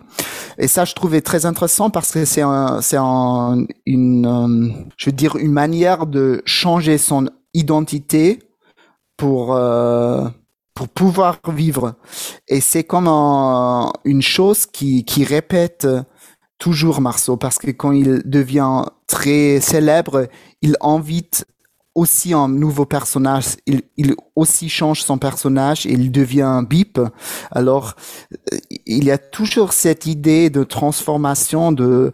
Et 0.59 0.69
ça, 0.69 0.85
je 0.85 0.95
trouvais 0.95 1.21
très 1.21 1.47
intéressant 1.47 1.91
parce 1.91 2.13
que 2.13 2.25
c'est 2.25 2.43
un, 2.43 2.81
c'est 2.83 2.99
un, 2.99 3.65
une, 3.87 4.27
euh, 4.27 4.73
je 4.97 5.07
veux 5.07 5.17
dire, 5.17 5.37
une 5.37 5.53
manière 5.53 6.07
de 6.07 6.43
changer 6.45 6.99
son 6.99 7.29
identité 7.55 8.41
pour 9.17 9.55
euh, 9.55 10.29
pour 10.75 10.89
pouvoir 10.89 11.41
vivre. 11.49 11.95
Et 12.47 12.61
c'est 12.61 12.85
comme 12.85 13.09
un, 13.09 13.93
une 14.05 14.23
chose 14.23 14.67
qui 14.67 15.05
qui 15.05 15.25
répète 15.25 15.87
toujours 16.59 17.01
Marceau 17.01 17.37
parce 17.37 17.59
que 17.59 17.71
quand 17.71 17.93
il 17.93 18.23
devient 18.25 18.85
très 19.07 19.61
célèbre, 19.61 20.29
il 20.63 20.77
invite 20.81 21.47
aussi 21.95 22.33
un 22.33 22.49
nouveau 22.49 22.87
personnage, 22.87 23.57
il, 23.67 23.83
il 23.97 24.15
aussi 24.37 24.69
change 24.69 25.03
son 25.03 25.19
personnage 25.19 25.39
il 25.85 26.13
devient 26.13 26.43
un 26.43 26.63
bip. 26.63 27.01
Alors, 27.51 27.95
euh, 28.53 28.57
il 28.87 29.05
y 29.05 29.11
a 29.11 29.19
toujours 29.19 29.73
cette 29.73 30.07
idée 30.07 30.51
de 30.51 30.65
transformation, 30.65 31.73
de 31.73 32.13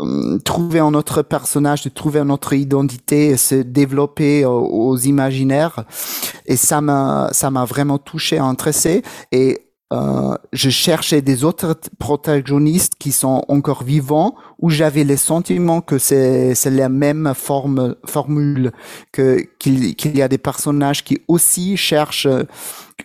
euh, 0.00 0.38
trouver 0.38 0.80
un 0.80 0.94
autre 0.94 1.22
personnage, 1.22 1.82
de 1.82 1.88
trouver 1.88 2.20
une 2.20 2.30
autre 2.30 2.52
identité, 2.52 3.36
se 3.36 3.56
développer 3.56 4.44
aux, 4.44 4.96
imaginaires. 4.96 5.84
Et 6.46 6.56
ça 6.56 6.80
m'a, 6.80 7.28
ça 7.32 7.50
m'a 7.50 7.64
vraiment 7.64 7.98
touché, 7.98 8.38
intéressé. 8.38 9.02
Et 9.32 9.65
euh, 9.92 10.34
je 10.52 10.68
cherchais 10.68 11.22
des 11.22 11.44
autres 11.44 11.78
protagonistes 12.00 12.94
qui 12.98 13.12
sont 13.12 13.44
encore 13.46 13.84
vivants 13.84 14.34
où 14.58 14.68
j'avais 14.68 15.04
le 15.04 15.16
sentiment 15.16 15.80
que 15.80 15.96
c'est 15.98 16.56
la 16.64 16.88
même 16.88 17.34
forme 17.36 17.94
formule 18.04 18.72
que 19.12 19.46
qu'il 19.60 20.16
y 20.16 20.22
a 20.22 20.28
des 20.28 20.38
personnages 20.38 21.04
qui 21.04 21.20
aussi 21.28 21.76
cherchent 21.76 22.26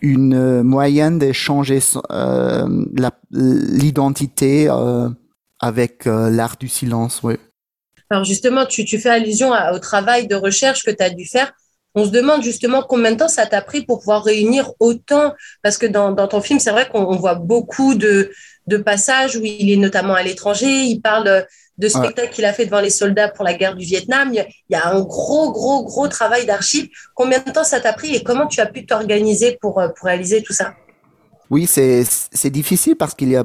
une 0.01 0.63
moyenne 0.63 1.19
d'échanger 1.19 1.79
euh, 2.11 2.67
l'identité 3.29 4.67
euh, 4.67 5.07
avec 5.59 6.07
euh, 6.07 6.31
l'art 6.31 6.57
du 6.57 6.67
silence 6.67 7.21
oui 7.21 7.35
alors 8.09 8.23
justement 8.23 8.65
tu 8.65 8.87
fais 8.97 9.09
allusion 9.09 9.51
au 9.71 9.77
travail 9.77 10.27
de 10.27 10.35
recherche 10.35 10.83
que 10.83 10.89
tu 10.89 11.03
as 11.03 11.11
dû 11.11 11.25
faire 11.25 11.53
on 11.95 12.05
se 12.05 12.09
demande 12.09 12.43
justement 12.43 12.83
combien 12.87 13.11
de 13.11 13.17
temps 13.17 13.27
ça 13.27 13.45
t'a 13.45 13.61
pris 13.61 13.83
pour 13.85 13.99
pouvoir 13.99 14.23
réunir 14.23 14.71
autant, 14.79 15.33
parce 15.61 15.77
que 15.77 15.85
dans, 15.85 16.11
dans 16.11 16.27
ton 16.27 16.41
film, 16.41 16.59
c'est 16.59 16.71
vrai 16.71 16.87
qu'on 16.87 17.15
voit 17.17 17.35
beaucoup 17.35 17.95
de, 17.95 18.31
de 18.67 18.77
passages 18.77 19.35
où 19.35 19.43
il 19.43 19.71
est 19.71 19.77
notamment 19.77 20.13
à 20.13 20.23
l'étranger, 20.23 20.83
il 20.83 21.01
parle 21.01 21.45
de 21.77 21.87
spectacles 21.87 22.31
qu'il 22.31 22.45
a 22.45 22.53
fait 22.53 22.65
devant 22.65 22.79
les 22.79 22.91
soldats 22.91 23.27
pour 23.27 23.43
la 23.43 23.55
guerre 23.55 23.75
du 23.75 23.83
Vietnam. 23.85 24.31
Il 24.33 24.45
y 24.69 24.75
a 24.75 24.87
un 24.87 25.01
gros, 25.01 25.51
gros, 25.51 25.83
gros 25.83 26.07
travail 26.07 26.45
d'archives. 26.45 26.89
Combien 27.15 27.39
de 27.39 27.51
temps 27.51 27.63
ça 27.63 27.79
t'a 27.79 27.91
pris 27.91 28.15
et 28.15 28.23
comment 28.23 28.45
tu 28.45 28.61
as 28.61 28.67
pu 28.67 28.85
t'organiser 28.85 29.57
pour, 29.59 29.81
pour 29.95 30.05
réaliser 30.05 30.43
tout 30.43 30.53
ça? 30.53 30.75
Oui, 31.49 31.65
c'est 31.65 32.49
difficile 32.51 32.95
parce 32.95 33.15
qu'il 33.15 33.29
y 33.29 33.35
a 33.35 33.43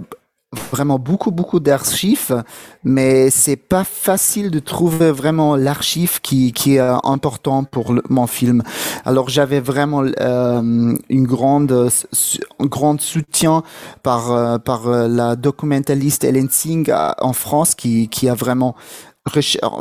vraiment 0.70 0.98
beaucoup 0.98 1.30
beaucoup 1.30 1.60
d'archives, 1.60 2.42
mais 2.84 3.30
c'est 3.30 3.56
pas 3.56 3.84
facile 3.84 4.50
de 4.50 4.58
trouver 4.58 5.10
vraiment 5.10 5.56
l'archive 5.56 6.20
qui 6.20 6.52
qui 6.52 6.76
est 6.76 6.80
important 7.04 7.64
pour 7.64 7.94
mon 8.08 8.26
film. 8.26 8.62
Alors 9.04 9.28
j'avais 9.28 9.60
vraiment 9.60 10.04
euh, 10.20 10.94
une 11.08 11.26
grande 11.26 11.90
un 12.60 12.66
grand 12.66 13.00
soutien 13.00 13.62
par 14.02 14.32
euh, 14.32 14.58
par 14.58 14.88
la 14.88 15.36
documentaliste 15.36 16.24
Hélène 16.24 16.50
Singh 16.50 16.92
en 17.20 17.32
France 17.32 17.74
qui 17.74 18.08
qui 18.08 18.28
a 18.28 18.34
vraiment 18.34 18.74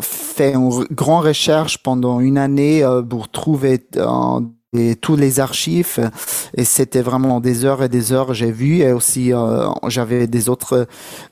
fait 0.01 0.53
une 0.53 0.85
grande 0.91 1.25
recherche 1.25 1.77
pendant 1.77 2.19
une 2.19 2.37
année 2.37 2.83
euh, 2.83 3.01
pour 3.01 3.29
trouver 3.29 3.85
tous 5.01 5.15
les 5.15 5.39
archives. 5.39 6.11
Et 6.55 6.63
c'était 6.63 7.01
vraiment 7.01 7.39
des 7.39 7.65
heures 7.65 7.83
et 7.83 7.89
des 7.89 8.13
heures. 8.13 8.33
J'ai 8.33 8.51
vu 8.51 8.77
et 8.77 8.91
aussi 8.91 9.33
euh, 9.33 9.67
j'avais 9.87 10.27
des 10.27 10.49
autres 10.49 10.87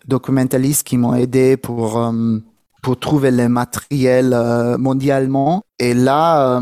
documentalistes 0.07 0.85
qui 0.85 0.97
m'ont 0.97 1.15
aidé 1.15 1.57
pour 1.57 1.97
euh, 1.97 2.39
pour 2.81 2.99
trouver 2.99 3.31
le 3.31 3.47
matériel 3.47 4.35
mondialement. 4.77 5.63
Et 5.79 5.93
là 5.93 6.59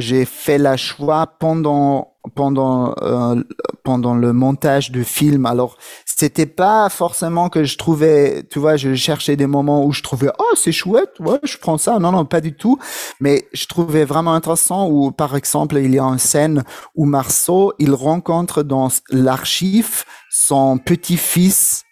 j'ai 0.00 0.24
fait 0.24 0.58
la 0.58 0.76
choix 0.76 1.26
pendant 1.38 2.14
pendant 2.34 2.94
euh, 3.00 3.42
pendant 3.82 4.14
le 4.14 4.32
montage 4.32 4.90
du 4.90 5.04
film. 5.04 5.46
Alors, 5.46 5.78
c'était 6.04 6.46
pas 6.46 6.88
forcément 6.90 7.48
que 7.48 7.64
je 7.64 7.78
trouvais, 7.78 8.44
tu 8.50 8.58
vois, 8.58 8.76
je 8.76 8.94
cherchais 8.94 9.36
des 9.36 9.46
moments 9.46 9.84
où 9.84 9.92
je 9.92 10.02
trouvais 10.02 10.30
oh, 10.38 10.54
c'est 10.54 10.72
chouette, 10.72 11.14
ouais, 11.20 11.38
je 11.44 11.56
prends 11.56 11.78
ça. 11.78 11.98
Non 11.98 12.12
non, 12.12 12.24
pas 12.24 12.40
du 12.40 12.54
tout, 12.54 12.78
mais 13.20 13.48
je 13.52 13.66
trouvais 13.66 14.04
vraiment 14.04 14.34
intéressant 14.34 14.88
où 14.88 15.12
par 15.12 15.36
exemple, 15.36 15.76
il 15.76 15.94
y 15.94 15.98
a 15.98 16.04
une 16.04 16.18
scène 16.18 16.64
où 16.94 17.04
Marceau, 17.04 17.72
il 17.78 17.94
rencontre 17.94 18.62
dans 18.62 18.88
l'archive 19.10 20.04
son 20.30 20.78
petit-fils 20.78 21.84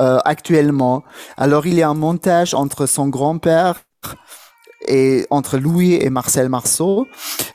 euh, 0.00 0.18
actuellement. 0.24 1.04
Alors, 1.36 1.66
il 1.66 1.74
y 1.74 1.82
a 1.82 1.88
un 1.88 1.94
montage 1.94 2.54
entre 2.54 2.86
son 2.86 3.08
grand-père 3.08 3.76
et 4.86 5.26
entre 5.30 5.58
Louis 5.58 5.94
et 5.94 6.10
Marcel 6.10 6.48
Marceau 6.48 7.06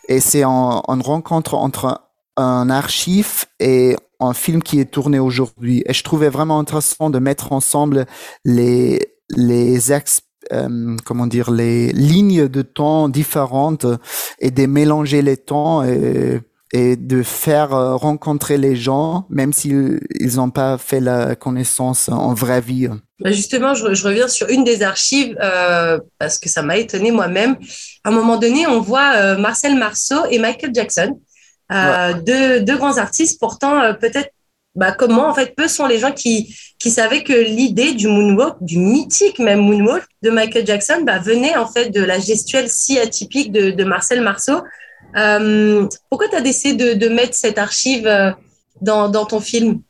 et 0.08 0.20
c'est 0.20 0.44
une 0.44 1.02
rencontre 1.02 1.56
entre 1.56 2.02
un 2.38 2.70
archive 2.70 3.46
et 3.60 3.96
un 4.20 4.34
film 4.34 4.62
qui 4.64 4.80
est 4.80 4.92
tourné 4.92 5.20
aujourd'hui. 5.20 5.84
Et 5.86 5.94
je 5.94 6.04
trouvais 6.04 6.30
vraiment 6.30 6.60
intéressant 6.60 7.10
de 7.10 7.20
mettre 7.20 7.52
ensemble 7.52 8.06
les 8.44 9.14
les 9.30 9.94
ex, 9.94 10.22
euh, 10.52 10.96
comment 11.06 11.28
dire 11.28 11.52
les 11.52 11.92
lignes 11.92 12.48
de 12.48 12.62
temps 12.64 13.10
différentes 13.10 13.86
et 14.40 14.50
de 14.50 14.66
mélanger 14.66 15.22
les 15.22 15.38
temps 15.38 15.84
et, 15.84 16.42
et 16.72 16.96
de 16.96 17.24
faire 17.24 17.74
euh, 17.74 17.96
rencontrer 17.96 18.58
les 18.58 18.76
gens 18.76 19.26
même 19.30 19.54
s'ils 19.54 20.00
ils 20.20 20.36
n'ont 20.36 20.52
pas 20.52 20.78
fait 20.78 21.00
la 21.00 21.36
connaissance 21.36 22.10
en 22.10 22.34
vraie 22.34 22.62
vie. 22.62 22.90
Bah, 23.20 23.32
justement, 23.32 23.74
je, 23.74 23.94
je 23.94 24.08
reviens 24.08 24.28
sur 24.28 24.48
une 24.50 24.64
des 24.64 24.82
archives 24.82 25.38
euh, 25.42 26.00
parce 26.20 26.38
que 26.38 26.48
ça 26.48 26.62
m'a 26.62 26.78
étonné 26.78 27.12
moi-même. 27.12 27.58
À 28.04 28.10
un 28.10 28.12
moment 28.12 28.38
donné, 28.38 28.66
on 28.68 28.80
voit 28.80 29.14
euh, 29.16 29.38
Marcel 29.38 29.76
Marceau 29.76 30.26
et 30.30 30.40
Michael 30.40 30.72
Jackson 30.74 31.20
euh, 31.72 32.14
deux, 32.14 32.62
deux, 32.62 32.78
grands 32.78 32.98
artistes. 32.98 33.40
Pourtant, 33.40 33.82
euh, 33.82 33.94
peut-être, 33.94 34.30
bah, 34.76 34.92
comment 34.92 35.28
en 35.28 35.34
fait, 35.34 35.56
peu 35.56 35.68
sont 35.68 35.86
les 35.86 36.00
gens 36.00 36.12
qui, 36.12 36.56
qui 36.80 36.90
savaient 36.90 37.24
que 37.24 37.34
l'idée 37.34 37.94
du 37.94 38.08
moonwalk, 38.08 38.58
du 38.62 38.78
mythique 38.80 39.40
même 39.40 39.60
moonwalk 39.60 40.06
de 40.24 40.32
Michael 40.32 40.66
Jackson, 40.66 41.02
bah, 41.04 41.20
venait 41.20 41.56
en 41.58 41.68
fait 41.68 41.90
de 41.90 42.02
la 42.02 42.20
gestuelle 42.20 42.70
si 42.70 42.98
atypique 42.98 43.52
de, 43.52 43.72
de 43.72 43.84
Marcel 43.84 44.22
Marceau. 44.22 44.62
Euh, 45.16 45.88
pourquoi 46.10 46.28
tu 46.30 46.36
as 46.36 46.42
décidé 46.42 46.96
de, 46.96 47.10
mettre 47.10 47.34
cette 47.34 47.58
archive 47.58 48.08
euh, 48.08 48.32
dans 48.82 49.26
ton 49.26 49.40
film? 49.40 49.82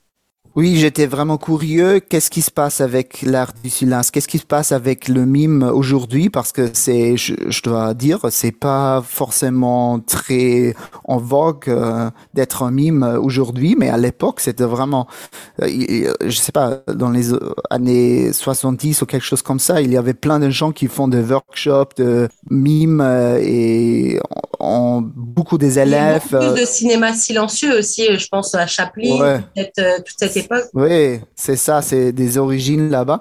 Oui, 0.55 0.77
j'étais 0.77 1.05
vraiment 1.05 1.37
curieux. 1.37 1.99
Qu'est-ce 1.99 2.29
qui 2.31 2.41
se 2.41 2.49
passe 2.49 2.81
avec 2.81 3.21
l'art 3.21 3.53
du 3.63 3.69
silence? 3.69 4.09
Qu'est-ce 4.09 4.27
qui 4.27 4.39
se 4.39 4.45
passe 4.45 4.71
avec 4.71 5.07
le 5.07 5.25
mime 5.25 5.63
aujourd'hui? 5.63 6.29
Parce 6.29 6.51
que 6.51 6.69
c'est, 6.73 7.17
je, 7.17 7.35
je, 7.49 7.61
dois 7.61 7.93
dire, 7.93 8.19
c'est 8.31 8.51
pas 8.51 9.03
forcément 9.05 9.99
très 9.99 10.73
en 11.03 11.17
vogue 11.17 11.65
euh, 11.67 12.09
d'être 12.33 12.63
un 12.63 12.71
mime 12.71 13.03
aujourd'hui, 13.21 13.75
mais 13.77 13.89
à 13.89 13.97
l'époque, 13.97 14.39
c'était 14.39 14.63
vraiment, 14.63 15.07
euh, 15.61 16.13
je 16.25 16.35
sais 16.35 16.51
pas, 16.51 16.81
dans 16.87 17.11
les 17.11 17.29
années 17.69 18.33
70 18.33 19.03
ou 19.03 19.05
quelque 19.05 19.25
chose 19.25 19.43
comme 19.43 19.59
ça, 19.59 19.81
il 19.81 19.91
y 19.91 19.97
avait 19.97 20.15
plein 20.15 20.39
de 20.39 20.49
gens 20.49 20.71
qui 20.71 20.87
font 20.87 21.07
des 21.07 21.21
workshops 21.21 21.95
de 21.97 22.27
mimes 22.49 23.01
euh, 23.01 23.39
et 23.39 24.19
en, 24.59 25.01
beaucoup 25.01 25.59
des 25.59 25.77
élèves. 25.77 26.23
Il 26.31 26.33
y 26.33 26.35
a 26.37 26.39
beaucoup 26.39 26.59
de 26.59 26.65
cinéma 26.65 27.13
silencieux 27.13 27.77
aussi. 27.77 28.17
Je 28.17 28.27
pense 28.27 28.55
à 28.55 28.65
Chaplin, 28.65 29.19
ouais. 29.19 29.39
peut-être 29.55 30.03
toute 30.03 30.15
cette 30.17 30.38
Oui, 30.73 31.19
c'est 31.35 31.55
ça, 31.55 31.81
c'est 31.81 32.11
des 32.11 32.37
origines 32.37 32.89
là-bas. 32.89 33.19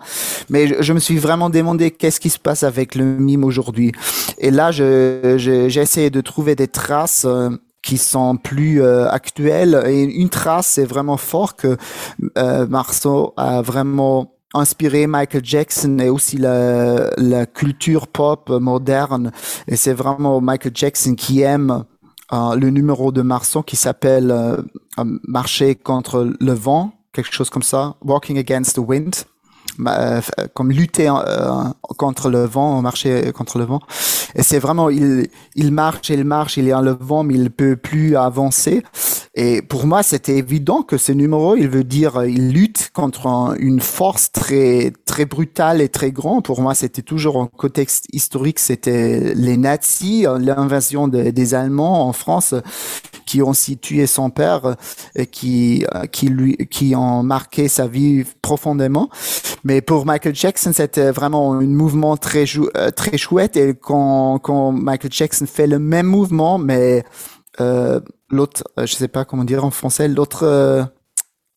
Mais 0.48 0.82
je, 0.82 0.92
me 0.92 0.98
suis 0.98 1.18
vraiment 1.18 1.50
demandé 1.50 1.90
qu'est-ce 1.90 2.20
qui 2.20 2.30
se 2.30 2.38
passe 2.38 2.62
avec 2.62 2.94
le 2.94 3.04
mime 3.04 3.44
aujourd'hui. 3.44 3.92
Et 4.38 4.50
là, 4.50 4.70
j'ai 4.70 5.66
essayé 5.66 6.10
de 6.10 6.20
trouver 6.20 6.54
des 6.54 6.68
traces. 6.68 7.24
Euh, 7.26 7.50
qui 7.82 7.96
sont 7.96 8.36
plus 8.36 8.82
euh, 8.82 9.08
actuelles 9.08 9.82
et 9.86 10.02
une 10.02 10.28
trace 10.28 10.66
c'est 10.66 10.84
vraiment 10.84 11.16
fort 11.16 11.56
que 11.56 11.76
euh, 12.36 12.66
Marceau 12.66 13.32
a 13.36 13.62
vraiment 13.62 14.34
inspiré 14.52 15.06
Michael 15.06 15.44
Jackson 15.44 15.98
et 15.98 16.10
aussi 16.10 16.36
la, 16.38 17.10
la 17.16 17.46
culture 17.46 18.08
pop 18.08 18.50
moderne 18.50 19.32
et 19.68 19.76
c'est 19.76 19.92
vraiment 19.92 20.40
Michael 20.40 20.72
Jackson 20.74 21.14
qui 21.14 21.40
aime 21.40 21.84
euh, 22.32 22.54
le 22.56 22.70
numéro 22.70 23.12
de 23.12 23.22
Marceau 23.22 23.62
qui 23.62 23.76
s'appelle 23.76 24.34
Marcher 25.26 25.74
contre 25.74 26.32
le 26.40 26.52
vent 26.52 26.92
quelque 27.22 27.34
chose 27.34 27.50
comme 27.50 27.64
ça, 27.64 27.96
Walking 28.04 28.38
Against 28.38 28.76
the 28.76 28.78
Wind, 28.78 29.24
euh, 29.86 30.20
comme 30.54 30.70
lutter 30.70 31.08
euh, 31.08 31.64
contre 31.96 32.30
le 32.30 32.44
vent, 32.44 32.80
marcher 32.80 33.32
contre 33.32 33.58
le 33.58 33.64
vent. 33.64 33.80
Et 34.34 34.42
c'est 34.42 34.58
vraiment, 34.58 34.90
il, 34.90 35.28
il 35.54 35.72
marche, 35.72 36.10
il 36.10 36.24
marche, 36.24 36.56
il 36.56 36.68
est 36.68 36.74
en 36.74 36.82
le 36.82 36.96
vent, 36.98 37.22
mais 37.24 37.34
il 37.34 37.50
peut 37.50 37.76
plus 37.76 38.16
avancer. 38.16 38.82
Et 39.34 39.62
pour 39.62 39.86
moi, 39.86 40.02
c'était 40.02 40.36
évident 40.36 40.82
que 40.82 40.96
ce 40.96 41.12
numéro, 41.12 41.54
il 41.56 41.68
veut 41.68 41.84
dire, 41.84 42.24
il 42.24 42.52
lutte 42.52 42.90
contre 42.92 43.26
un, 43.26 43.54
une 43.58 43.80
force 43.80 44.32
très, 44.32 44.92
très 45.04 45.26
brutale 45.26 45.80
et 45.80 45.88
très 45.88 46.10
grande. 46.10 46.44
Pour 46.44 46.60
moi, 46.60 46.74
c'était 46.74 47.02
toujours 47.02 47.40
un 47.40 47.46
contexte 47.46 48.06
historique. 48.12 48.58
C'était 48.58 49.34
les 49.34 49.56
nazis, 49.56 50.26
l'invasion 50.38 51.08
de, 51.08 51.30
des 51.30 51.54
Allemands 51.54 52.08
en 52.08 52.12
France 52.12 52.54
qui 53.26 53.42
ont 53.42 53.50
aussi 53.50 53.76
tué 53.76 54.06
son 54.06 54.30
père 54.30 54.76
et 55.14 55.26
qui, 55.26 55.84
qui 56.12 56.28
lui, 56.28 56.56
qui 56.70 56.96
ont 56.96 57.22
marqué 57.22 57.68
sa 57.68 57.86
vie 57.86 58.24
profondément. 58.42 59.10
Mais 59.64 59.82
pour 59.82 60.06
Michael 60.06 60.34
Jackson, 60.34 60.72
c'était 60.74 61.10
vraiment 61.10 61.52
un 61.52 61.66
mouvement 61.66 62.16
très, 62.16 62.44
euh, 62.76 62.90
très 62.90 63.18
chouette. 63.18 63.56
Et 63.56 63.74
quand, 63.74 64.17
quand 64.38 64.72
Michael 64.72 65.12
Jackson 65.12 65.46
fait 65.46 65.66
le 65.66 65.78
même 65.78 66.06
mouvement, 66.06 66.58
mais 66.58 67.04
euh, 67.60 68.00
l'autre, 68.30 68.64
euh, 68.78 68.86
je 68.86 68.94
sais 68.94 69.08
pas 69.08 69.24
comment 69.24 69.44
dire 69.44 69.64
en 69.64 69.70
français, 69.70 70.08
l'autre. 70.08 70.44
Euh, 70.44 70.84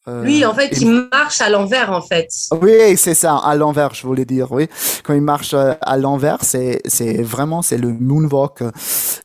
euh, 0.08 0.24
Lui, 0.24 0.44
en 0.46 0.54
fait, 0.54 0.70
il... 0.78 0.88
il 0.88 1.10
marche 1.12 1.42
à 1.42 1.50
l'envers, 1.50 1.92
en 1.92 2.02
fait. 2.02 2.28
Oui, 2.60 2.98
c'est 2.98 3.14
ça, 3.14 3.38
à 3.38 3.56
l'envers, 3.56 3.94
je 3.94 4.08
voulais 4.08 4.26
dire. 4.26 4.52
Oui, 4.52 4.68
quand 5.04 5.14
il 5.14 5.22
marche 5.22 5.54
à 5.54 5.98
l'envers, 5.98 6.40
c'est 6.42 6.82
c'est 6.86 7.22
vraiment 7.22 7.62
c'est 7.62 7.78
le 7.78 7.94
moonwalk. 7.94 8.64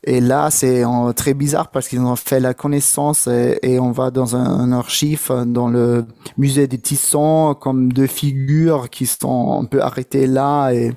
Et 0.03 0.21
là, 0.21 0.51
c'est 0.51 0.83
très 1.15 1.33
bizarre 1.33 1.71
parce 1.71 1.87
qu'ils 1.87 2.01
ont 2.01 2.15
fait 2.15 2.39
la 2.39 2.53
connaissance 2.53 3.25
et, 3.25 3.57
et 3.63 3.79
on 3.79 3.91
va 3.91 4.11
dans 4.11 4.35
un, 4.35 4.45
un, 4.45 4.71
archive 4.71 5.31
dans 5.47 5.67
le 5.67 6.05
musée 6.37 6.67
des 6.67 6.77
Tissons 6.77 7.55
comme 7.59 7.91
deux 7.91 8.05
figures 8.07 8.91
qui 8.91 9.07
sont 9.07 9.59
un 9.59 9.65
peu 9.65 9.81
arrêtées 9.81 10.27
là. 10.27 10.69
Et 10.73 10.93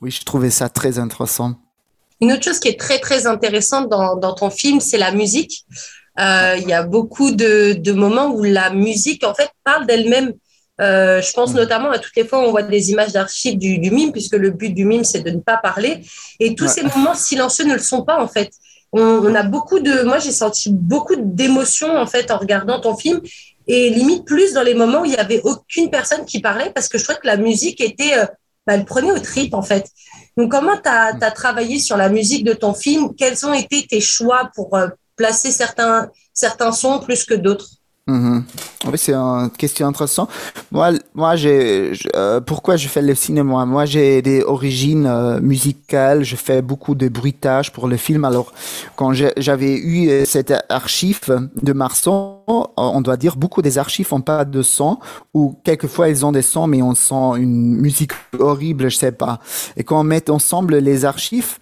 oui, 0.00 0.10
je 0.10 0.24
trouvais 0.24 0.50
ça 0.50 0.68
très 0.68 0.98
intéressant. 0.98 1.54
Une 2.22 2.32
autre 2.32 2.44
chose 2.44 2.60
qui 2.60 2.68
est 2.68 2.78
très 2.78 3.00
très 3.00 3.26
intéressante 3.26 3.88
dans, 3.88 4.14
dans 4.14 4.32
ton 4.32 4.48
film, 4.48 4.78
c'est 4.78 4.96
la 4.96 5.10
musique. 5.10 5.66
Euh, 6.20 6.54
il 6.56 6.68
y 6.68 6.72
a 6.72 6.84
beaucoup 6.84 7.32
de, 7.32 7.72
de, 7.72 7.92
moments 7.92 8.28
où 8.28 8.44
la 8.44 8.70
musique, 8.70 9.24
en 9.24 9.34
fait, 9.34 9.50
parle 9.64 9.86
d'elle-même. 9.86 10.32
Euh, 10.80 11.20
je 11.20 11.32
pense 11.32 11.52
notamment 11.52 11.90
à 11.90 11.98
toutes 11.98 12.14
les 12.14 12.24
fois 12.24 12.38
où 12.38 12.42
on 12.42 12.50
voit 12.52 12.62
des 12.62 12.92
images 12.92 13.12
d'archives 13.12 13.58
du, 13.58 13.78
du, 13.78 13.90
mime, 13.90 14.12
puisque 14.12 14.36
le 14.36 14.50
but 14.50 14.70
du 14.70 14.84
mime, 14.84 15.02
c'est 15.02 15.22
de 15.22 15.30
ne 15.30 15.40
pas 15.40 15.56
parler. 15.56 16.04
Et 16.38 16.54
tous 16.54 16.66
ouais. 16.66 16.70
ces 16.70 16.82
moments 16.84 17.16
silencieux 17.16 17.64
ne 17.64 17.74
le 17.74 17.80
sont 17.80 18.02
pas, 18.02 18.22
en 18.22 18.28
fait. 18.28 18.50
On, 18.92 19.00
on 19.02 19.34
a 19.34 19.42
beaucoup 19.42 19.80
de. 19.80 20.02
Moi, 20.02 20.20
j'ai 20.20 20.30
senti 20.30 20.70
beaucoup 20.70 21.16
d'émotions, 21.16 21.96
en 21.96 22.06
fait, 22.06 22.30
en 22.30 22.38
regardant 22.38 22.80
ton 22.80 22.96
film. 22.96 23.20
Et 23.66 23.90
limite 23.90 24.24
plus 24.24 24.52
dans 24.52 24.62
les 24.62 24.74
moments 24.74 25.00
où 25.00 25.06
il 25.06 25.10
n'y 25.10 25.16
avait 25.16 25.40
aucune 25.42 25.90
personne 25.90 26.24
qui 26.24 26.40
parlait, 26.40 26.70
parce 26.72 26.88
que 26.88 26.98
je 26.98 27.02
trouvais 27.02 27.18
que 27.18 27.26
la 27.26 27.36
musique 27.36 27.80
était. 27.80 28.16
Euh, 28.16 28.26
bah, 28.64 28.74
elle 28.74 28.84
prenait 28.84 29.10
au 29.10 29.18
trip, 29.18 29.54
en 29.54 29.62
fait. 29.62 29.86
Donc, 30.36 30.50
comment 30.50 30.76
tu 30.76 30.88
as, 30.88 31.14
as, 31.20 31.30
travaillé 31.30 31.78
sur 31.78 31.96
la 31.96 32.08
musique 32.08 32.44
de 32.44 32.54
ton 32.54 32.74
film? 32.74 33.14
Quels 33.14 33.44
ont 33.44 33.52
été 33.52 33.86
tes 33.86 34.00
choix 34.00 34.50
pour 34.54 34.74
euh, 34.74 34.88
placer 35.16 35.50
certains, 35.50 36.08
certains 36.32 36.72
sons 36.72 37.00
plus 37.00 37.24
que 37.24 37.34
d'autres? 37.34 37.68
Mm 38.06 38.20
-hmm. 38.20 38.42
Oui, 38.90 38.98
c'est 38.98 39.14
une 39.14 39.50
question 39.62 39.86
intéressante. 39.86 40.28
Moi, 40.72 40.88
moi, 41.14 41.36
j'ai, 41.36 41.92
euh, 42.16 42.40
pourquoi 42.40 42.74
je 42.76 42.88
fais 42.88 43.04
le 43.10 43.14
cinéma? 43.14 43.64
Moi, 43.64 43.84
j'ai 43.92 44.22
des 44.22 44.42
origines 44.42 45.06
euh, 45.06 45.40
musicales. 45.40 46.24
Je 46.24 46.36
fais 46.46 46.62
beaucoup 46.62 46.94
de 46.96 47.08
bruitage 47.08 47.70
pour 47.74 47.86
le 47.92 47.96
film. 47.96 48.24
Alors, 48.24 48.48
quand 48.96 49.12
j'avais 49.46 49.74
eu 49.94 50.26
cette 50.34 50.52
archive 50.68 51.26
de 51.66 51.72
Marson, 51.72 52.41
on 52.46 53.00
doit 53.00 53.16
dire, 53.16 53.36
beaucoup 53.36 53.62
des 53.62 53.78
archives 53.78 54.12
ont 54.12 54.20
pas 54.20 54.44
de 54.44 54.62
son, 54.62 54.98
ou 55.34 55.56
quelquefois 55.64 56.08
ils 56.08 56.24
ont 56.26 56.32
des 56.32 56.42
sons, 56.42 56.66
mais 56.66 56.82
on 56.82 56.94
sent 56.94 57.38
une 57.38 57.76
musique 57.76 58.12
horrible, 58.38 58.90
je 58.90 58.96
sais 58.96 59.12
pas. 59.12 59.40
Et 59.76 59.84
quand 59.84 60.00
on 60.00 60.04
met 60.04 60.30
ensemble 60.30 60.76
les 60.76 61.04
archives 61.04 61.58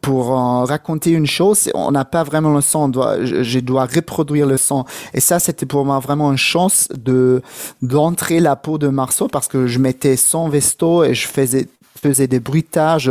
pour 0.00 0.28
raconter 0.28 1.10
une 1.10 1.26
chose, 1.26 1.70
on 1.74 1.90
n'a 1.92 2.04
pas 2.04 2.24
vraiment 2.24 2.54
le 2.54 2.60
son, 2.60 2.90
je, 2.92 3.42
je, 3.42 3.58
dois 3.60 3.84
reproduire 3.84 4.46
le 4.46 4.56
son. 4.56 4.84
Et 5.14 5.20
ça, 5.20 5.38
c'était 5.38 5.66
pour 5.66 5.84
moi 5.84 5.98
vraiment 5.98 6.30
une 6.30 6.38
chance 6.38 6.88
de 6.94 7.42
d'entrer 7.80 8.40
la 8.40 8.56
peau 8.56 8.78
de 8.78 8.88
Marceau 8.88 9.28
parce 9.28 9.48
que 9.48 9.66
je 9.66 9.78
mettais 9.78 10.16
son 10.16 10.48
vesto 10.48 11.04
et 11.04 11.14
je 11.14 11.26
faisais 11.26 11.68
faisait 12.00 12.26
des 12.26 12.40
bruitages 12.40 13.10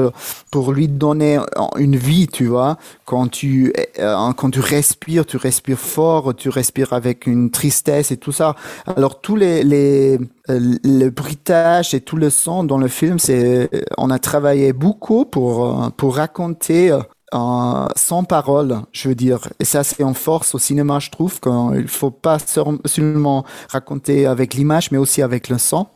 pour 0.52 0.72
lui 0.72 0.88
donner 0.88 1.40
une 1.78 1.96
vie, 1.96 2.28
tu 2.28 2.46
vois. 2.46 2.78
Quand 3.06 3.28
tu, 3.28 3.74
euh, 4.00 4.34
quand 4.34 4.52
tu 4.52 4.60
respires, 4.60 5.26
tu 5.26 5.38
respires 5.38 5.80
fort, 5.80 6.36
tu 6.36 6.50
respires 6.50 6.94
avec 6.94 7.28
une 7.28 7.52
tristesse 7.52 8.12
et 8.12 8.18
tout 8.18 8.32
ça. 8.32 8.56
Alors 8.86 9.22
tous 9.22 9.36
les, 9.36 9.64
les 9.64 10.20
euh, 10.50 10.78
le 10.84 11.10
bruitage 11.10 11.94
et 11.94 12.02
tout 12.02 12.18
le 12.18 12.30
son 12.30 12.64
dans 12.64 12.78
le 12.78 12.88
film, 12.88 13.20
c'est, 13.20 13.70
on 13.98 14.10
a 14.10 14.20
travaillé 14.20 14.74
beaucoup 14.74 15.26
pour 15.26 15.86
euh, 15.86 15.90
pour 15.90 16.16
raconter 16.16 16.92
euh, 17.34 17.88
sans 17.96 18.24
parole, 18.24 18.82
je 18.92 19.10
veux 19.10 19.16
dire. 19.16 19.48
Et 19.60 19.66
ça, 19.66 19.84
c'est 19.84 20.04
en 20.04 20.14
force 20.14 20.54
au 20.56 20.60
cinéma, 20.60 21.00
je 21.00 21.10
trouve, 21.10 21.40
qu'il 21.40 21.88
faut 21.88 22.12
pas 22.12 22.38
seulement 22.40 23.46
raconter 23.70 24.26
avec 24.26 24.54
l'image, 24.54 24.92
mais 24.92 24.98
aussi 24.98 25.22
avec 25.22 25.50
le 25.50 25.58
son. 25.58 25.88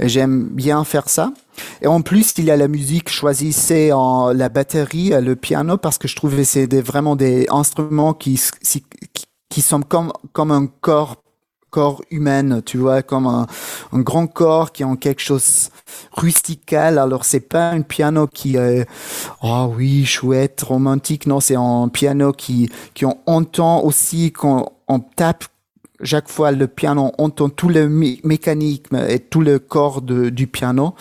J'aime 0.00 0.48
bien 0.48 0.84
faire 0.84 1.08
ça. 1.08 1.32
Et 1.82 1.86
en 1.86 2.00
plus, 2.00 2.32
il 2.38 2.44
y 2.44 2.50
a 2.50 2.56
la 2.56 2.68
musique, 2.68 3.10
choisissez 3.10 3.90
la 3.90 4.48
batterie, 4.48 5.10
le 5.20 5.36
piano, 5.36 5.76
parce 5.76 5.98
que 5.98 6.08
je 6.08 6.16
trouvais 6.16 6.44
c'est 6.44 6.72
vraiment 6.80 7.16
des 7.16 7.46
instruments 7.50 8.14
qui, 8.14 8.40
qui, 8.62 8.82
qui 9.48 9.62
sont 9.62 9.82
comme, 9.82 10.12
comme 10.32 10.52
un 10.52 10.66
corps 10.66 11.16
corps 11.70 12.02
humain, 12.10 12.60
tu 12.60 12.78
vois, 12.78 13.02
comme 13.02 13.26
un, 13.26 13.46
grand 13.92 14.26
corps 14.26 14.72
qui 14.72 14.82
est 14.82 14.86
en 14.86 14.96
quelque 14.96 15.20
chose 15.20 15.70
rustical. 16.12 16.98
Alors 16.98 17.24
c'est 17.24 17.40
pas 17.40 17.70
un 17.70 17.82
piano 17.82 18.26
qui 18.26 18.56
est, 18.56 18.86
oh 19.42 19.72
oui, 19.76 20.04
chouette, 20.04 20.62
romantique. 20.62 21.26
Non, 21.26 21.40
c'est 21.40 21.56
un 21.56 21.88
piano 21.88 22.32
qui, 22.32 22.70
qui 22.94 23.04
entend 23.26 23.82
aussi 23.82 24.32
quand 24.32 24.72
on 24.88 25.00
tape 25.00 25.44
chaque 26.04 26.28
fois 26.28 26.52
le 26.52 26.68
piano, 26.68 27.12
on 27.18 27.24
entend 27.24 27.48
tout 27.48 27.68
le 27.68 27.88
mécanisme 27.88 29.04
et 29.08 29.18
tout 29.18 29.40
le 29.40 29.58
corps 29.58 30.00
du 30.02 30.46
piano. 30.46 30.94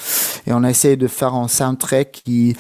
Et 0.48 0.54
on 0.54 0.64
essaie 0.64 0.96
de 0.96 1.08
faire 1.08 1.36
un 1.36 1.48
soundtrack 1.48 2.12
qui, 2.12 2.56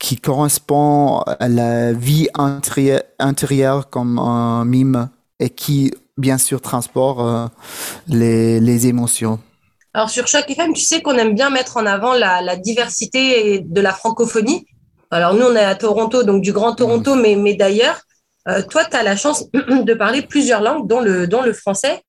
qui 0.00 0.16
correspond 0.16 1.20
à 1.20 1.48
la 1.48 1.92
vie 1.92 2.28
intérieure 3.18 3.90
comme 3.90 4.18
un 4.18 4.64
mime 4.64 5.10
et 5.42 5.50
qui, 5.50 5.92
bien 6.16 6.38
sûr, 6.38 6.60
transporte 6.60 7.18
euh, 7.20 7.48
les, 8.06 8.60
les 8.60 8.86
émotions. 8.86 9.40
Alors 9.92 10.08
sur 10.08 10.26
chaque 10.26 10.48
FM, 10.48 10.72
tu 10.72 10.82
sais 10.82 11.02
qu'on 11.02 11.16
aime 11.18 11.34
bien 11.34 11.50
mettre 11.50 11.76
en 11.76 11.84
avant 11.84 12.14
la, 12.14 12.40
la, 12.40 12.56
diversité 12.56 13.60
de 13.60 13.80
la 13.80 13.92
francophonie. 13.92 14.64
Alors 15.10 15.34
nous, 15.34 15.44
on 15.44 15.54
est 15.54 15.64
à 15.64 15.74
Toronto, 15.74 16.22
donc 16.22 16.42
du 16.42 16.52
Grand 16.52 16.74
Toronto, 16.74 17.14
mmh. 17.14 17.20
mais, 17.20 17.36
mais 17.36 17.54
d'ailleurs, 17.54 18.00
euh, 18.48 18.62
toi, 18.62 18.84
tu 18.84 18.96
as 18.96 19.02
la 19.02 19.16
chance 19.16 19.50
de 19.52 19.94
parler 19.94 20.22
plusieurs 20.22 20.62
langues, 20.62 20.86
dont 20.86 21.00
le, 21.00 21.26
dont 21.26 21.42
le 21.42 21.52
français. 21.52 22.00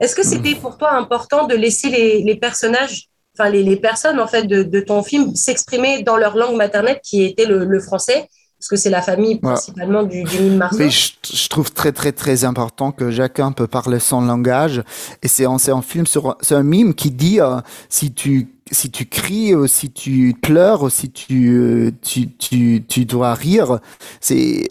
Est-ce 0.00 0.16
que 0.16 0.24
c'était 0.24 0.54
pour 0.54 0.78
toi 0.78 0.92
important 0.92 1.46
de 1.46 1.54
laisser 1.54 1.90
les, 1.90 2.22
les 2.22 2.36
personnages, 2.36 3.08
enfin 3.36 3.50
les, 3.50 3.62
les, 3.62 3.76
personnes 3.76 4.20
en 4.20 4.28
fait 4.28 4.44
de, 4.44 4.62
de 4.62 4.80
ton 4.80 5.02
film 5.02 5.34
s'exprimer 5.34 6.02
dans 6.02 6.16
leur 6.16 6.36
langue 6.36 6.56
maternelle 6.56 7.00
qui 7.02 7.24
était 7.24 7.46
le, 7.46 7.64
le 7.64 7.80
français? 7.80 8.28
Parce 8.58 8.68
que 8.68 8.76
c'est 8.76 8.90
la 8.90 9.02
famille 9.02 9.36
principalement 9.36 10.02
du, 10.02 10.24
du 10.24 10.40
mime 10.40 10.56
Marceau. 10.56 10.78
Oui, 10.78 10.90
je, 10.90 11.12
je, 11.32 11.48
trouve 11.48 11.70
très 11.72 11.92
très 11.92 12.10
très 12.10 12.44
important 12.44 12.90
que 12.90 13.08
chacun 13.10 13.52
peut 13.52 13.68
parler 13.68 14.00
son 14.00 14.20
langage. 14.20 14.82
Et 15.22 15.28
c'est 15.28 15.44
un, 15.44 15.56
un 15.68 15.82
film 15.82 16.06
sur 16.06 16.36
c'est 16.40 16.56
un 16.56 16.64
mime 16.64 16.94
qui 16.94 17.12
dit 17.12 17.40
euh, 17.40 17.60
si 17.88 18.12
tu 18.12 18.48
si 18.72 18.90
tu 18.90 19.06
cries 19.06 19.54
ou 19.54 19.68
si 19.68 19.92
tu 19.92 20.34
pleures 20.42 20.82
ou 20.82 20.90
si 20.90 21.10
tu 21.10 21.50
euh, 21.50 21.92
tu, 22.02 22.30
tu, 22.32 22.84
tu 22.86 23.04
dois 23.04 23.34
rire, 23.34 23.78
c'est 24.20 24.66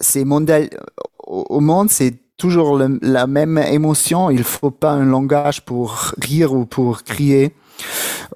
c'est 0.00 0.24
mondial 0.24 0.70
au 1.26 1.60
monde 1.60 1.90
c'est 1.90 2.14
toujours 2.38 2.78
le, 2.78 2.98
la 3.02 3.26
même 3.26 3.58
émotion. 3.58 4.30
Il 4.30 4.42
faut 4.42 4.70
pas 4.70 4.92
un 4.92 5.04
langage 5.04 5.60
pour 5.66 6.14
rire 6.18 6.54
ou 6.54 6.64
pour 6.64 7.02
crier. 7.02 7.52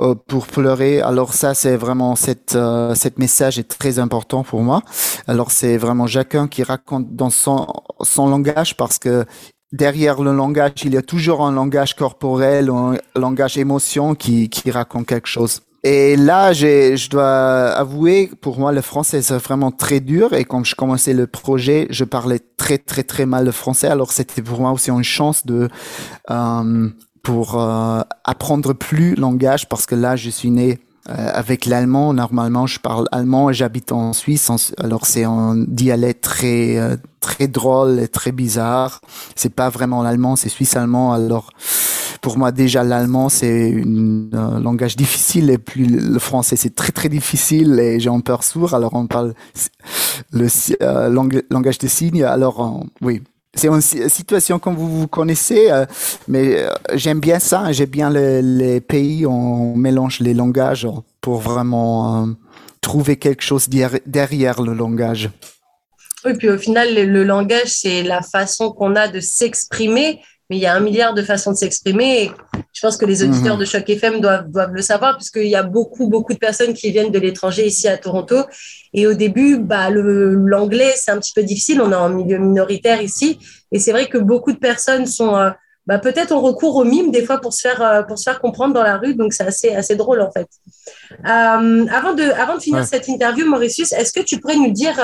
Euh, 0.01 0.15
pour 0.15 0.47
pleurer. 0.47 1.03
Alors 1.03 1.35
ça, 1.35 1.53
c'est 1.53 1.77
vraiment 1.77 2.17
cette 2.17 2.55
euh, 2.55 2.95
cette 2.95 3.19
message 3.19 3.59
est 3.59 3.69
très 3.69 3.99
important 3.99 4.43
pour 4.43 4.63
moi. 4.63 4.83
Alors 5.27 5.51
c'est 5.51 5.77
vraiment 5.77 6.07
chacun 6.07 6.49
qui 6.49 6.63
raconte 6.63 7.15
dans 7.15 7.29
son 7.29 7.67
son 8.01 8.29
langage 8.29 8.75
parce 8.77 8.99
que 8.99 9.27
derrière 9.71 10.23
le 10.23 10.33
langage, 10.33 10.73
il 10.85 10.95
y 10.95 10.97
a 10.97 11.03
toujours 11.03 11.45
un 11.45 11.53
langage 11.53 11.95
corporel, 11.95 12.71
un 12.71 12.97
langage 13.15 13.59
émotion 13.59 14.15
qui 14.15 14.49
qui 14.49 14.71
raconte 14.71 15.07
quelque 15.07 15.29
chose. 15.29 15.61
Et 15.85 16.15
là, 16.15 16.53
je 16.53 17.09
dois 17.11 17.73
avouer, 17.73 18.31
pour 18.41 18.61
moi, 18.61 18.71
le 18.71 18.83
français, 18.83 19.21
c'est 19.21 19.37
vraiment 19.37 19.73
très 19.73 19.99
dur. 19.99 20.33
Et 20.33 20.45
quand 20.45 20.63
je 20.63 20.77
commençais 20.77 21.13
le 21.13 21.27
projet, 21.27 21.89
je 21.91 22.05
parlais 22.05 22.39
très, 22.57 22.79
très, 22.79 23.03
très 23.03 23.27
mal 23.27 23.45
le 23.45 23.51
français. 23.51 23.89
Alors, 23.89 24.13
c'était 24.13 24.43
pour 24.43 24.61
moi 24.61 24.71
aussi 24.71 24.91
une 24.91 25.03
chance 25.03 25.45
de 25.45 25.69
euh, 26.31 26.89
pour 27.23 27.61
euh, 27.61 28.01
apprendre 28.25 28.73
plus 28.73 29.15
langage 29.15 29.69
parce 29.69 29.87
que 29.87 29.95
là, 29.95 30.17
je 30.17 30.31
suis 30.31 30.51
né 30.51 30.79
euh, 31.09 31.31
avec 31.35 31.67
l'allemand. 31.67 32.13
Normalement, 32.13 32.67
je 32.67 32.81
parle 32.81 33.09
allemand 33.13 33.51
et 33.51 33.55
j'habite 33.55 33.93
en 33.93 34.13
Suisse. 34.13 34.51
alors, 34.79 35.07
c'est 35.07 35.25
un 35.25 35.57
dialecte 35.57 36.23
très 36.23 36.79
euh, 36.79 36.97
très 37.21 37.47
drôle 37.47 38.01
et 38.01 38.09
très 38.09 38.33
bizarre. 38.33 39.01
C'est 39.37 39.55
pas 39.55 39.69
vraiment 39.69 40.03
l'allemand, 40.03 40.37
c'est 40.37 40.49
suisse-allemand. 40.49 41.13
Alors, 41.13 41.51
pour 42.21 42.39
moi, 42.39 42.51
déjà, 42.53 42.83
l'allemand, 42.83 43.29
c'est 43.29 43.83
un 44.33 44.61
langage 44.61 44.97
difficile 44.97 45.51
et 45.51 45.59
puis 45.59 45.87
le 45.87 46.19
français, 46.19 46.57
c'est 46.57 46.75
très 46.75 46.93
très 46.93 47.09
difficile 47.09 47.79
et 47.81 48.01
j'ai 48.01 48.11
un 48.11 48.21
peur 48.21 48.43
sourd. 48.43 48.75
Alors, 48.75 48.95
on 48.95 49.07
parle 49.07 49.35
le 50.33 50.49
langage 51.51 51.79
des 51.79 51.89
signes. 51.89 52.25
Alors, 52.25 52.85
oui, 53.01 53.23
c'est 53.55 53.69
une 53.69 53.81
situation 53.81 54.59
comme 54.59 54.77
vous 54.77 55.01
vous 55.01 55.09
connaissez, 55.09 55.71
euh, 55.71 55.85
mais 56.27 56.57
euh, 56.57 56.71
j'aime 56.95 57.21
bien 57.21 57.39
ça. 57.39 57.71
J'aime 57.73 57.91
bien 57.91 58.11
les, 58.11 58.41
les, 58.41 58.81
pays, 58.81 59.27
on 59.27 59.77
mélange 59.77 60.21
les 60.21 60.35
langages 60.35 60.89
pour 61.21 61.41
vraiment 61.41 62.25
euh, 62.25 62.27
trouver 62.81 63.17
quelque 63.17 63.43
chose 63.43 63.69
derrière 63.69 64.63
le 64.63 64.73
langage. 64.73 65.31
Oui, 66.25 66.35
puis 66.39 66.49
au 66.49 66.59
final, 66.59 66.95
le 66.95 67.25
langage, 67.25 67.69
c'est 67.69 68.03
la 68.03 68.23
façon 68.23 68.71
qu'on 68.73 68.97
a 68.97 69.09
de 69.09 69.21
s'exprimer 69.21 70.21
mais 70.53 70.59
il 70.59 70.61
y 70.61 70.67
a 70.67 70.75
un 70.75 70.81
milliard 70.81 71.15
de 71.15 71.23
façons 71.23 71.53
de 71.53 71.57
s'exprimer. 71.57 72.31
Je 72.73 72.81
pense 72.81 72.97
que 72.97 73.05
les 73.05 73.23
auditeurs 73.23 73.55
mhm. 73.55 73.61
de 73.61 73.65
Choc 73.67 73.89
FM 73.89 74.21
doivent, 74.21 74.51
doivent 74.51 74.73
le 74.73 74.83
savoir, 74.83 75.17
puisqu'il 75.17 75.49
y 75.49 75.57
a 75.57 75.63
beaucoup, 75.63 76.09
beaucoup 76.09 76.33
de 76.33 76.39
personnes 76.39 76.73
qui 76.73 76.91
viennent 76.91 77.13
de 77.13 77.19
l'étranger 77.19 77.67
ici 77.67 77.87
à 77.87 77.99
Toronto. 77.99 78.37
Et 78.95 79.07
au 79.07 79.13
début, 79.13 79.59
bah, 79.59 79.91
l'anglais, 79.91 80.93
c'est 80.97 81.11
un 81.11 81.19
petit 81.19 81.33
peu 81.35 81.43
difficile. 81.43 81.83
On 81.83 81.93
est 81.93 81.97
en 81.97 82.09
milieu 82.09 82.39
minoritaire 82.39 83.03
ici. 83.03 83.39
Et 83.73 83.79
c'est 83.79 83.93
vrai 83.93 84.09
que 84.09 84.17
beaucoup 84.17 84.53
de 84.53 84.59
personnes 84.59 85.05
sont, 85.05 85.37
euh, 85.37 85.51
bah, 85.87 85.99
peut-être 85.99 86.33
ont 86.33 86.41
recours 86.41 86.77
au 86.77 86.85
mime 86.85 87.11
des 87.11 87.25
fois 87.25 87.39
pour 87.43 87.53
se 87.53 87.61
faire, 87.61 87.83
euh, 87.83 88.03
pour 88.03 88.19
se 88.19 88.25
faire 88.25 88.41
comprendre 88.41 88.73
dans 88.73 88.83
la 88.83 88.97
rue. 88.97 89.15
Donc, 89.15 89.35
c'est 89.35 89.45
assez, 89.45 89.75
assez 89.75 89.95
drôle, 89.95 90.23
en 90.23 90.31
fait. 90.33 90.49
Euh, 91.11 91.87
avant, 91.91 92.15
de, 92.15 92.23
avant 92.41 92.57
de 92.57 92.63
finir 92.63 92.87
cette 92.87 93.07
interview, 93.07 93.47
Mauritius, 93.47 93.93
est-ce 93.93 94.15
que 94.15 94.21
tu 94.21 94.41
pourrais 94.41 94.57
nous 94.57 94.71
dire 94.71 94.99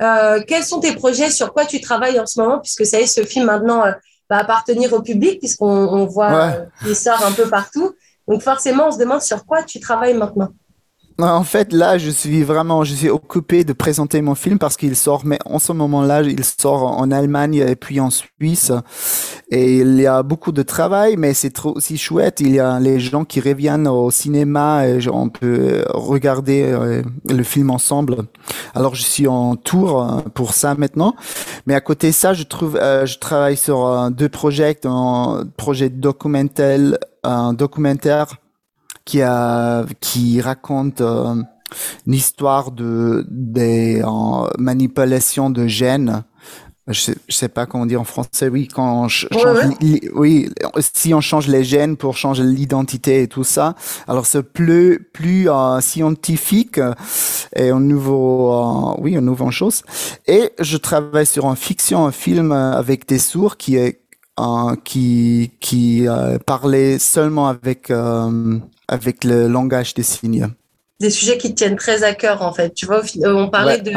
euh, 0.00 0.40
quels 0.46 0.62
sont 0.62 0.78
tes 0.78 0.94
projets, 0.94 1.30
sur 1.30 1.52
quoi 1.52 1.66
tu 1.66 1.80
travailles 1.80 2.20
en 2.20 2.26
ce 2.26 2.40
moment, 2.40 2.60
puisque 2.60 2.86
ça 2.86 3.00
y 3.00 3.02
est, 3.02 3.06
ce 3.06 3.24
film 3.24 3.46
maintenant 3.46 3.82
va 4.28 4.38
appartenir 4.38 4.92
au 4.92 5.02
public 5.02 5.38
puisqu'on 5.38 5.66
on 5.66 6.06
voit 6.06 6.32
ouais. 6.32 6.68
qu'il 6.82 6.96
sort 6.96 7.24
un 7.24 7.32
peu 7.32 7.48
partout. 7.48 7.94
Donc 8.26 8.42
forcément, 8.42 8.88
on 8.88 8.92
se 8.92 8.98
demande 8.98 9.22
sur 9.22 9.46
quoi 9.46 9.62
tu 9.62 9.80
travailles 9.80 10.14
maintenant. 10.14 10.50
En 11.20 11.42
fait, 11.42 11.72
là, 11.72 11.98
je 11.98 12.10
suis 12.10 12.44
vraiment, 12.44 12.84
je 12.84 12.94
suis 12.94 13.10
occupé 13.10 13.64
de 13.64 13.72
présenter 13.72 14.22
mon 14.22 14.36
film 14.36 14.56
parce 14.56 14.76
qu'il 14.76 14.94
sort, 14.94 15.22
mais 15.24 15.40
en 15.46 15.58
ce 15.58 15.72
moment-là, 15.72 16.22
il 16.22 16.44
sort 16.44 16.84
en 16.84 17.10
Allemagne 17.10 17.56
et 17.56 17.74
puis 17.74 17.98
en 17.98 18.08
Suisse. 18.10 18.70
Et 19.50 19.78
il 19.78 20.00
y 20.00 20.06
a 20.06 20.22
beaucoup 20.22 20.52
de 20.52 20.62
travail, 20.62 21.16
mais 21.16 21.34
c'est 21.34 21.50
trop 21.50 21.72
aussi 21.74 21.98
chouette. 21.98 22.38
Il 22.38 22.54
y 22.54 22.60
a 22.60 22.78
les 22.78 23.00
gens 23.00 23.24
qui 23.24 23.40
reviennent 23.40 23.88
au 23.88 24.12
cinéma 24.12 24.86
et 24.86 25.00
on 25.08 25.28
peut 25.28 25.82
regarder 25.92 26.62
euh, 26.62 27.02
le 27.28 27.42
film 27.42 27.72
ensemble. 27.72 28.18
Alors, 28.76 28.94
je 28.94 29.02
suis 29.02 29.26
en 29.26 29.56
tour 29.56 30.00
euh, 30.00 30.20
pour 30.34 30.54
ça 30.54 30.76
maintenant. 30.76 31.16
Mais 31.66 31.74
à 31.74 31.80
côté 31.80 32.10
de 32.10 32.12
ça, 32.12 32.32
je 32.32 32.44
trouve, 32.44 32.78
euh, 32.80 33.06
je 33.06 33.18
travaille 33.18 33.56
sur 33.56 34.08
deux 34.12 34.28
projets, 34.28 34.78
un 34.84 35.42
projet 35.56 35.90
documentaire, 35.90 36.76
qui 39.08 39.22
a 39.22 39.86
qui 40.00 40.42
raconte 40.42 41.00
euh, 41.00 41.34
une 42.06 42.12
histoire 42.12 42.70
de 42.72 43.24
des 43.30 44.02
euh, 44.02 44.48
manipulations 44.58 45.48
de 45.48 45.66
gènes. 45.66 46.24
Je 46.88 47.00
sais, 47.00 47.14
je 47.28 47.34
sais 47.34 47.48
pas 47.48 47.64
comment 47.66 47.86
dire 47.86 48.02
en 48.02 48.04
français. 48.04 48.48
Oui, 48.48 48.68
quand 48.68 49.04
on 49.04 49.08
change, 49.08 49.30
ouais, 49.32 50.00
oui, 50.14 50.50
si 50.80 51.12
on 51.12 51.20
change 51.20 51.46
les 51.46 51.64
gènes 51.64 51.96
pour 51.96 52.16
changer 52.16 52.42
l'identité 52.42 53.22
et 53.22 53.28
tout 53.28 53.44
ça. 53.44 53.74
Alors 54.06 54.26
c'est 54.26 54.42
plus 54.42 55.08
plus 55.14 55.50
euh, 55.50 55.80
scientifique 55.80 56.80
et 57.56 57.70
un 57.70 57.80
nouveau, 57.80 58.52
euh, 58.52 58.94
oui, 58.98 59.12
une 59.14 59.24
nouvelle 59.24 59.50
chose. 59.50 59.82
Et 60.26 60.52
je 60.58 60.76
travaille 60.76 61.26
sur 61.26 61.46
une 61.46 61.56
fiction, 61.56 62.06
un 62.06 62.12
film 62.12 62.52
avec 62.52 63.08
des 63.08 63.18
sourds 63.18 63.56
qui 63.56 63.76
est 63.76 64.02
qui 64.84 65.50
qui 65.60 66.06
parlait 66.46 66.98
seulement 66.98 67.48
avec 67.48 67.90
avec 68.88 69.24
le 69.24 69.48
langage 69.48 69.94
des 69.94 70.02
signes. 70.02 70.48
Des 71.00 71.10
sujets 71.10 71.38
qui 71.38 71.50
te 71.50 71.54
tiennent 71.54 71.76
très 71.76 72.02
à 72.02 72.14
cœur 72.14 72.42
en 72.42 72.52
fait. 72.52 72.74
Tu 72.74 72.86
vois, 72.86 73.02
on 73.24 73.48
parlait 73.48 73.80
de 73.80 73.92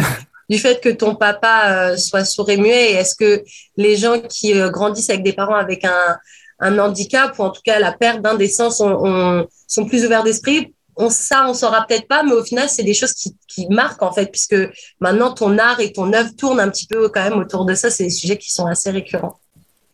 du 0.49 0.59
fait 0.59 0.81
que 0.81 0.89
ton 0.89 1.15
papa 1.15 1.97
soit 1.97 2.25
sourd 2.25 2.49
et 2.49 2.57
muet. 2.57 2.91
Est-ce 2.91 3.15
que 3.15 3.41
les 3.77 3.95
gens 3.95 4.19
qui 4.19 4.53
grandissent 4.69 5.09
avec 5.09 5.23
des 5.23 5.33
parents 5.33 5.55
avec 5.55 5.85
un, 5.85 6.17
un 6.59 6.77
handicap 6.77 7.37
ou 7.39 7.43
en 7.43 7.51
tout 7.51 7.61
cas 7.63 7.79
la 7.79 7.93
perte 7.93 8.21
d'un 8.21 8.35
des 8.35 8.49
sens 8.49 8.77
sont 8.77 9.85
plus 9.85 10.05
ouverts 10.05 10.23
d'esprit 10.23 10.73
on, 10.95 11.09
ça, 11.09 11.45
on 11.47 11.53
saura 11.53 11.85
peut-être 11.87 12.07
pas, 12.07 12.23
mais 12.23 12.33
au 12.33 12.43
final, 12.43 12.69
c'est 12.69 12.83
des 12.83 12.93
choses 12.93 13.13
qui, 13.13 13.35
qui, 13.47 13.67
marquent 13.69 14.03
en 14.03 14.11
fait, 14.11 14.27
puisque 14.27 14.55
maintenant 14.99 15.33
ton 15.33 15.57
art 15.57 15.79
et 15.79 15.91
ton 15.91 16.11
œuvre 16.13 16.29
tournent 16.35 16.59
un 16.59 16.69
petit 16.69 16.87
peu 16.87 17.09
quand 17.09 17.23
même 17.23 17.39
autour 17.39 17.65
de 17.65 17.73
ça. 17.73 17.89
C'est 17.89 18.05
des 18.05 18.09
sujets 18.09 18.37
qui 18.37 18.51
sont 18.51 18.65
assez 18.65 18.91
récurrents. 18.91 19.39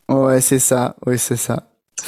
Ouais, 0.09 0.41
c'est 0.41 0.59
ça. 0.59 0.95
Oui, 1.05 1.19
c'est 1.19 1.35
ça. 1.35 1.63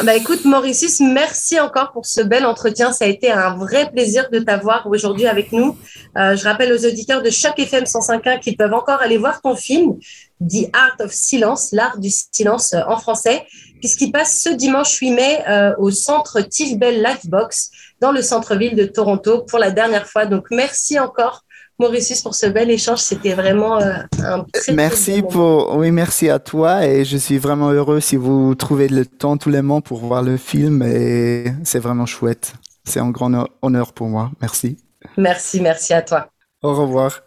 Bah 0.06 0.16
écoute, 0.16 0.46
Mauritius, 0.46 1.02
merci 1.02 1.60
encore 1.60 1.92
pour 1.92 2.06
ce 2.06 2.22
bel 2.22 2.46
entretien. 2.46 2.94
Ça 2.94 3.04
a 3.04 3.08
été 3.10 3.30
un 3.30 3.58
vrai 3.58 3.92
plaisir 3.92 4.30
de 4.32 4.40
t'avoir 4.40 4.88
aujourd'hui 4.88 5.28
avec 5.28 5.52
nous. 5.52 5.78
Euh, 6.18 6.38
je 6.38 6.44
rappelle 6.46 6.72
aux 6.72 6.86
auditeurs 6.86 7.22
de 7.22 7.30
chaque 7.30 7.60
FM 7.60 7.84
105.1 7.84 8.40
qu'ils 8.40 8.56
peuvent 8.56 8.74
encore 8.74 9.02
aller 9.02 9.18
voir 9.18 9.42
ton 9.42 9.58
film, 9.58 9.98
The 10.40 10.70
Art 10.72 10.96
of 11.02 11.12
Silence, 11.12 11.74
l'art 11.74 11.98
du 11.98 12.10
silence 12.10 12.74
euh, 12.74 12.82
en 12.88 12.96
français, 12.96 13.46
puisqu'il 13.80 14.14
passe 14.14 14.42
ce 14.42 14.50
dimanche 14.50 14.96
8 14.96 15.12
mai 15.12 15.44
euh, 15.50 15.74
au 15.80 15.92
centre 15.92 16.40
Tiff 16.40 16.78
Bell 16.78 17.04
Lifebox 17.04 17.70
dans 18.00 18.14
le 18.14 18.22
centre-ville 18.22 18.78
de 18.78 18.86
Toronto 18.86 19.44
pour 19.44 19.60
la 19.60 19.70
dernière 19.70 20.08
fois. 20.08 20.26
Donc 20.26 20.46
merci 20.50 20.98
encore 20.98 21.44
Mauritius 21.80 22.22
pour 22.22 22.36
ce 22.36 22.46
bel 22.46 22.70
échange. 22.70 23.00
C'était 23.00 23.34
vraiment 23.34 23.80
euh, 23.80 23.94
un 24.20 24.46
très 24.52 24.74
Merci 24.74 25.22
pour, 25.22 25.76
oui, 25.78 25.92
merci 25.92 26.30
à 26.30 26.40
toi 26.40 26.86
et 26.86 27.06
je 27.06 27.18
suis 27.18 27.38
vraiment 27.38 27.72
heureux 27.72 28.00
si 28.02 28.18
vous 28.18 28.54
trouvez 28.56 28.90
le 28.90 29.06
temps 29.06 29.38
tous 29.38 29.50
les 29.50 29.62
mois 29.62 29.82
pour 29.82 30.00
voir 30.00 30.22
le 30.22 30.38
film 30.38 30.84
et 30.84 31.46
c'est 31.64 31.80
vraiment 31.80 32.06
chouette. 32.06 32.54
C'est 32.84 33.00
un 33.00 33.10
grand 33.10 33.48
honneur 33.62 33.94
pour 33.94 34.08
moi. 34.08 34.32
Merci. 34.42 34.78
Merci, 35.18 35.62
merci 35.62 35.94
à 35.94 36.02
toi. 36.02 36.30
Au 36.62 36.76
revoir. 36.76 37.22